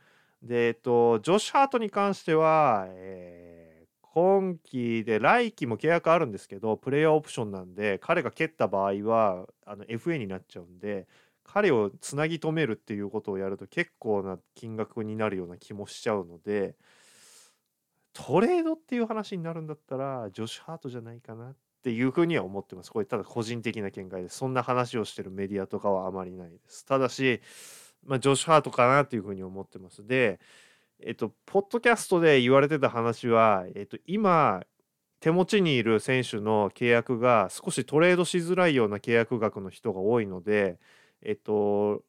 [0.42, 3.73] で、えっと、ジョシュ・ハートに関しては、えー、
[4.14, 11.08] 今季で来季も契約あるんですけどプレイヤーオプションなんで彼が蹴った場合はあの FA になっちゃうんで
[11.42, 16.76] 彼をつなぎ止めるっていうことをやると結構な金額になるような気もしちゃうので
[18.12, 22.92] トレードっていう話になるんだったらジョシュ・ハートじゃないかなっていうふうには思ってます。
[22.92, 24.28] これただ個人的な見解で。
[24.28, 26.86] そんな話をしてるメディアとかはあまりないです。
[26.86, 27.42] ただし、
[28.06, 30.06] まあ、ジョシュ・ハートかなっていうふうに思ってます。
[30.06, 30.38] で、
[31.00, 34.62] えっと、ポッドキャストで言われてた話は、えっと、今、
[35.20, 40.78] 手持ちにいる選手の契約が少しトレードしづらいような契約額の人が多いので、
[41.22, 42.02] えっと、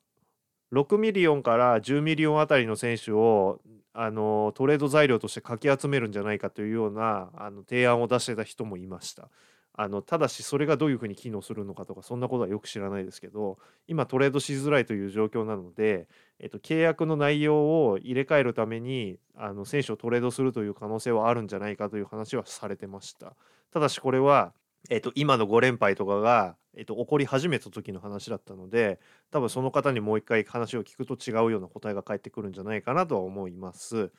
[0.73, 3.61] 6ミリオンから10ミリオンあたりの選手を
[3.93, 9.29] あのトレード材料としてかき集めるんじゃないかというようなあの提案を出してた人もいました。
[9.77, 13.57] あのただしそれがどういうふうに機能するのかとかそんなことはよく知らないですけど
[13.87, 16.07] 今トレードしづらいという状況なので、
[16.39, 23.35] えっと、契約の内容を入れ替えるためにあの選手をトレードするという可能性はあるんじゃないかという話はされてました
[23.73, 24.53] ただしこれは、
[24.89, 34.11] えっと、今の5連敗とかが、えっと、起こり始めた時の話だったので多分その方にもう一回話を聞くと違うような答えが返ってくるんじゃないかなとは思います。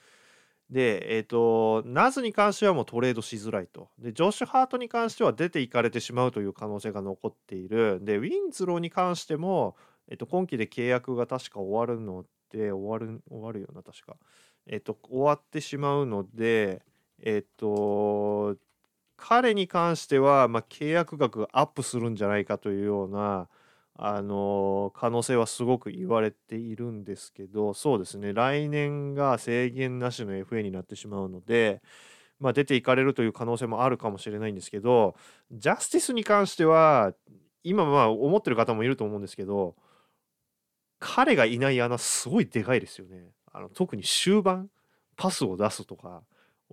[0.71, 3.89] で、えっ、ー、と、ナズに関してはもうトレードしづらいと。
[3.99, 8.01] で、ジョシュ・ハートに関しては出ていかれてしまうという可能性が残っている。
[8.03, 9.77] で、ウィンズローに関しても、
[10.09, 14.17] えっ、ー、と、今期で契約が確か終わるので、終わる、終わるよな、確か。
[14.67, 16.83] えっ、ー、と、終わってしまうので、
[17.23, 18.57] えっ、と、
[19.17, 23.49] 彼に関しては、まあ、契約額がアップするんじゃないかというような、
[23.99, 31.81] あの可能性はすごく言われているんですけどそうですね来年が制限なしの FA になってしまうので、
[32.39, 35.15] まあ、出ていかれるという可能性もあるかもしれないんですけど
[35.51, 37.15] ジャスティスに関しては
[37.65, 39.75] 今まあ思ってる方もいると思うんですけど
[40.99, 43.31] 彼がいない穴すごいでかいですよね。
[43.53, 44.69] あの特に終盤
[45.17, 46.23] パスを出すとか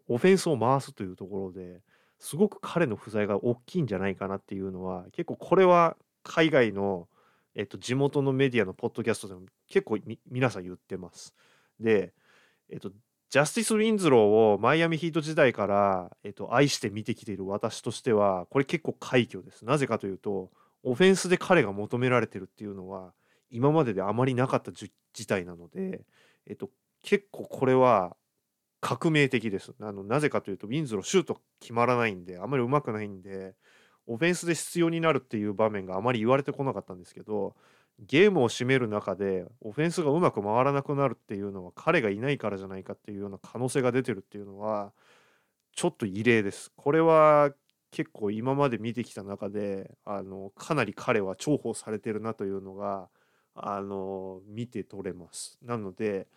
[0.07, 1.81] オフェンスを回すというところで
[2.19, 7.07] すごく彼の不在が大きいんじゃないかなっていうのは結構これは海外の
[7.55, 9.97] えっと、地元のメディアのポッドキャストでも結構
[10.29, 11.33] 皆さん言ってます。
[11.79, 12.13] で、
[12.69, 12.91] えっと、
[13.29, 19.65] ジャスティス・ウィンズローをマイアミヒート時代から、えっと、愛して見てきている私としてはこれ結構快挙です。
[19.65, 20.51] なぜかというと
[20.83, 23.13] オフェンスで彼が求められてるっていうのは
[23.49, 24.91] 今までであまりなかった事
[25.27, 26.01] 態なので、
[26.47, 26.69] えっと、
[27.03, 28.15] 結構これは
[28.81, 29.73] 革命的です。
[29.79, 33.55] あのなぜかというとウィンズローシュート決まらないんであまりうまくないんで
[34.07, 37.55] オフェンスで必要になるっていう場面があまり言われてこなかったんですけど
[37.99, 44.93] ゲームを占める中でオフェンスがうまく回らなくなるっていうのは彼がいないからじゃないかっていうような可能性が出てるっていうのは
[45.75, 46.71] ちょっと異例です。
[46.75, 47.51] これは
[47.91, 53.09] 結構今まで見てきた中であのかなり彼は重宝されてるなというのが
[53.55, 55.59] あの見て取れます。
[55.61, 56.27] なので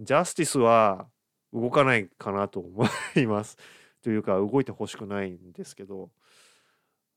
[0.00, 1.06] ジャスティスは
[1.52, 2.86] 動かないかなと思
[3.16, 3.56] います。
[4.02, 6.10] というか動いてほしくないんですけど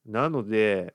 [0.08, 0.94] なので、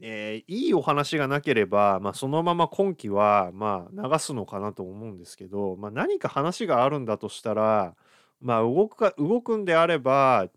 [0.00, 7.94] えー、いいお話がなければ、まあ、そのまま今期は、まあ、流すのかなと思うんですけど、まあ、何か話があるんだとしたら、
[8.40, 10.48] まあ、動くか動くんであれば、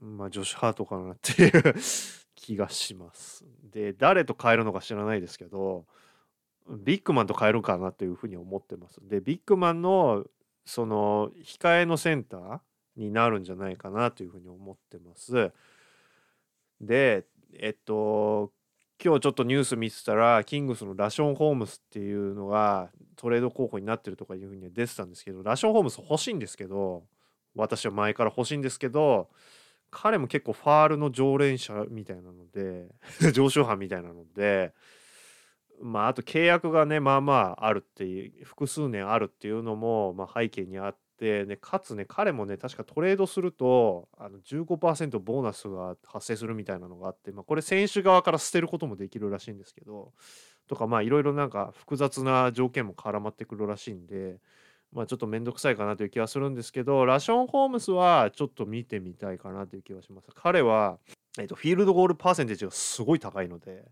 [0.00, 1.74] まあ、女子ハートかなっていう
[2.36, 3.44] 気がします。
[3.72, 5.86] で誰と変えるのか知らないですけど
[6.68, 9.00] ビッグマンと変えるかなというふうに思ってます。
[9.02, 10.24] でビッグマンの
[10.64, 12.60] その控えのセンター
[12.96, 15.52] になるんじゃないかなというふうに思ってます。
[16.80, 18.52] でえっと
[19.02, 27.04] 今日ちょっとニュース見てたらキングスのラション・ホームスっていうのがトレード候補になってるとかいうふうに出てたんですけどラション・ホームス欲しいんですけど
[27.54, 29.28] 私は前から欲しいんですけど
[29.90, 32.88] 彼も結構ファールの常連者みたいなので
[33.32, 34.74] 常習犯みたいなので
[35.80, 50.12] まああと契約がねまあまああるっていう複数年あるっていうのも、まあ、背景にあってで、ね、かつね、彼もね、確かトレードすると、あの15%ボーナスが発生するみたいなのがあって、まあ、これ選手側から捨てることもできるらしいんですけど、
[50.68, 54.36] とか、まあ、いろいろなんか複雑な条件も絡まってくるらしいんで、
[54.92, 60.28] まあ、ちょっとめんどくさいかなという気はするんですけど、ラション・ホームスはちょっと見てみたいかなという気はします。
[60.34, 60.98] 彼は、
[61.38, 63.82] えっと、フィールドゴールパーセンテージがすごい高いので、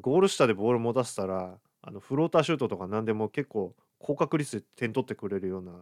[0.00, 5.72] ゴール下でボールを持たせたら、あのフローターシュートとか何でも結構高確率で点取ってくれるような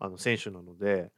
[0.00, 1.12] あの選手なので、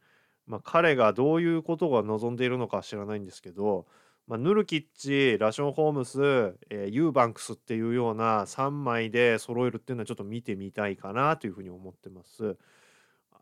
[0.45, 3.87] まあ、彼がどういうことが望んでいるのか知らないんですけど、
[4.27, 12.57] まあ、ヌルキッチラション・ホームス、えー、ユーバンクスっていうような3枚で揃えるっていうのはちょっと見てみたいかなというふうに思ってます。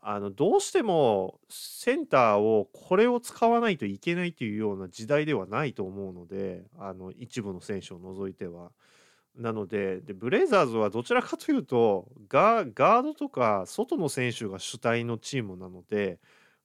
[0.04, 8.72] あのどうしてもセンターをこれを使わないといけないというような時代ではないと思うのであの一部の選手を除いては。
[9.36, 16.18] なのででブレイザーズはどちらかというとガードとか外の選手が主体のチームなので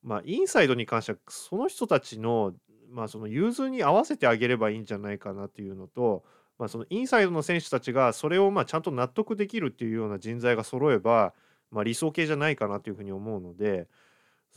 [0.04, 2.54] まあ、インサイドに関してはその人たちの,、
[2.90, 6.24] まあその融通に合わせてあげればいいんじゃないかなっていうのと、
[6.58, 11.34] まあ、そのインサイドの選手たちがそれをまあちゃんと納得できるっていうような人材が揃えば、
[11.72, 13.88] まあ、理想形じゃないかなというふうに思うので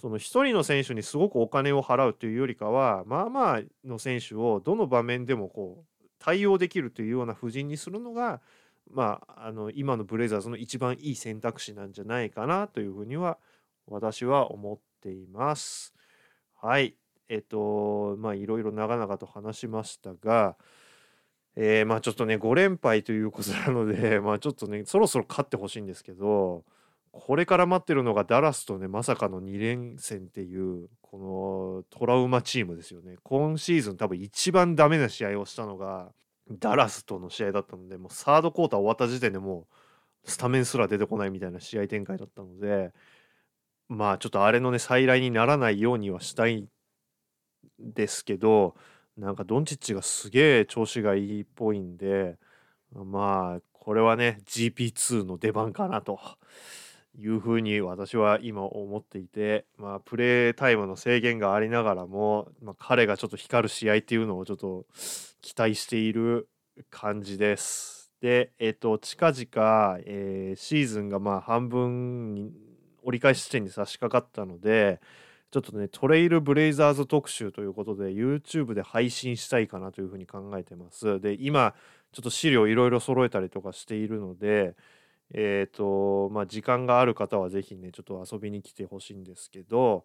[0.00, 5.84] その1人の選手にすごくお金を払うというよりかはまあまあの選手をどの場面でもこう
[6.20, 8.40] 対応できるというような布陣にするのが、
[8.92, 13.38] まあ、あの今のブレイザーズの一番いい選択肢なんじゃないかなというふうには
[13.86, 15.92] 私は思っています。
[16.54, 16.94] はい。
[17.28, 20.56] えっと、まあいろいろ長々と話しましたが、
[21.56, 26.64] えー、まあちょっとね、5連敗ということなので、 まあちょっとね、そろそろ勝ってほしいんですけど、
[27.12, 31.18] これから待ってるのがダラスとね、まさかの2連戦っていう、こ
[31.90, 33.16] のトラウマチームですよね。
[33.24, 36.12] 今シーズン多分一番ダメな試合をしたのが、
[36.48, 39.66] ダラスとの試合だったので、もうサードクォーター終わった時点でも
[40.24, 42.92] う、スタメンすら出てこないみたいな試合展開だったので、
[43.88, 46.68] まあちょっとあれのね、再来にならないようにはしたい
[47.80, 48.76] ですけど、
[49.16, 52.38] なんかドンチッチがすげえ調子がいいっぽいんで、
[52.92, 56.20] まあ、これはね、GP2 の出番かなと
[57.18, 64.86] いうふうに私は今思っていて、まあ、プレータイムの制限がありながらも、まあ、彼がちょっと光る試合っていうのをちょっと
[65.40, 66.48] 期待している
[66.90, 68.12] 感じです。
[68.20, 72.52] で、えっ、と、近々、えー、シーズンがまあ半分に
[73.02, 75.00] 折り返し地点に差し掛かったので、
[75.50, 81.20] ちょっとね、トレイルブレイザーズ特集ということで、YouTube で配信したいかなというふうに考えてます。
[81.20, 81.74] で、今、
[82.12, 84.76] ちょっと資料いろいろ揃えたりとかしているので、
[85.32, 90.04] えっ、ー、と、まあ、時間がある方はぜひね、ちょっと遊びに来てほしいんですけど、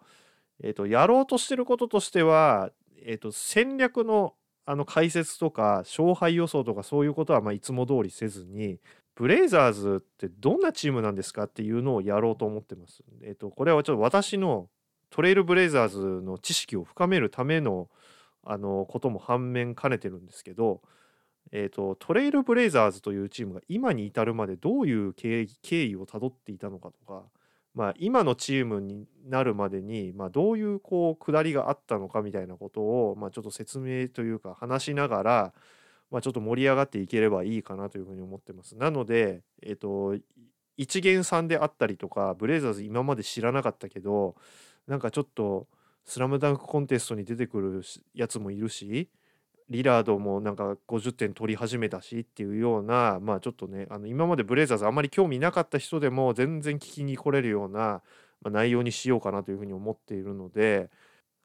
[0.63, 2.71] えっ、ー、と、やろうとしてることとしては、
[3.03, 8.79] えっ、ー、と、戦略のあの解説とか勝敗予想とかそういうことはまあいつも通りせずに
[9.15, 13.03] ブレイザーズってどんなチームなんですかっていうのをやろうと思ってます。
[13.23, 14.67] えっと、これはちょっと私の
[15.09, 17.89] トレイルブレイザーズの知識を深めるための
[18.43, 20.81] あのことも反面兼ねてるんですけど、
[21.51, 27.23] えっと、トレイルブレイザーズというチームが今に至るまでどういう経緯をたどっていたのかとか、
[27.73, 35.53] まあ、今のチームになるまでに、まあ、どういうこう下りがあったのかみたいなことを、まあ、ちょっと説明というか話しながら、
[36.09, 38.77] まあ、ちょっと盛り上がっていければいいかなというふうに思ってます。
[38.77, 40.15] なので、えっ、と、
[40.77, 44.35] 一元さんであったりとか、ブレイザーズ今まで知らなかったけど、
[44.87, 45.67] なんかちょっと、
[46.05, 47.81] スラムダンクコンテストに出てくる
[48.13, 49.09] やつもいるし、
[49.69, 58.01] リラードもなんか50点取り始めたしっていうような、まあちょっとね、あの今までブレイザーズあんまり興味なかった人でも全然聞きに来れるような、
[58.49, 60.89] 内容にしようかなというふうに思っているので、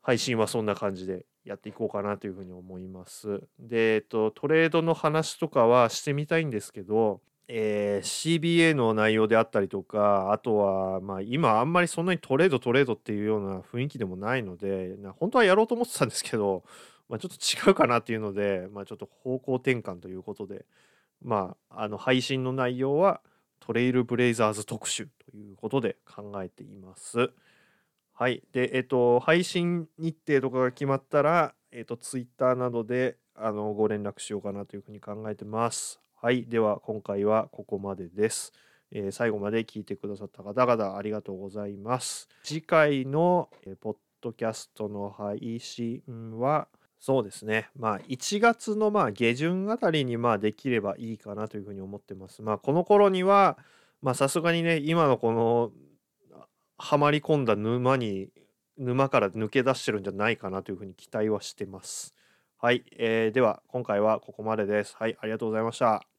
[0.03, 3.41] 配信はそんな感じでやっていこうかなというふうに思います。
[3.59, 16.63] で、えっと、トレードの話とかはしてみたいんですけど、えー、CBA の内容であったりとか、あとは、まあ、今あんまりそんなにトレードトレードっていうような雰囲気でもないので、本当はやろうと思ってたんですけど、
[17.11, 20.65] まあ、ちょっと違うかなっていうので、まあ、ちょっと方向転換ということで、
[21.21, 23.21] まあ、あの配信の内容は
[23.59, 27.31] トレイルブレイザーズ特集ということで考えています。
[28.15, 28.43] はい。
[28.53, 36.01] で、えっと、配信日程とかが決まったら、えっと、Twitter などであのご連絡しようかなというふうに考えてます。
[36.23, 36.47] はい。
[36.47, 38.53] では、今回はここまでです。
[38.93, 42.29] えー、最後まで聞いてくださった方々ありがとうございます。
[42.43, 46.03] 次回の、えー、ポッドキャストの配信
[46.39, 46.69] は、
[47.01, 47.71] そうですね。
[47.75, 52.43] まあ、1月のまあ下旬あたりにまあできればいいかなというふうに思ってます。
[52.43, 53.57] まあ、この頃には、
[54.03, 55.73] まあ、さすがにね、今のこの
[56.77, 58.29] はまり込んだ沼に
[58.77, 62.15] 沼から抜け出してるんじゃないかなというふうに期待はしてます。
[62.59, 64.95] はい、えー、では今回はここまでです。
[64.99, 66.10] はい、ありがとうございました。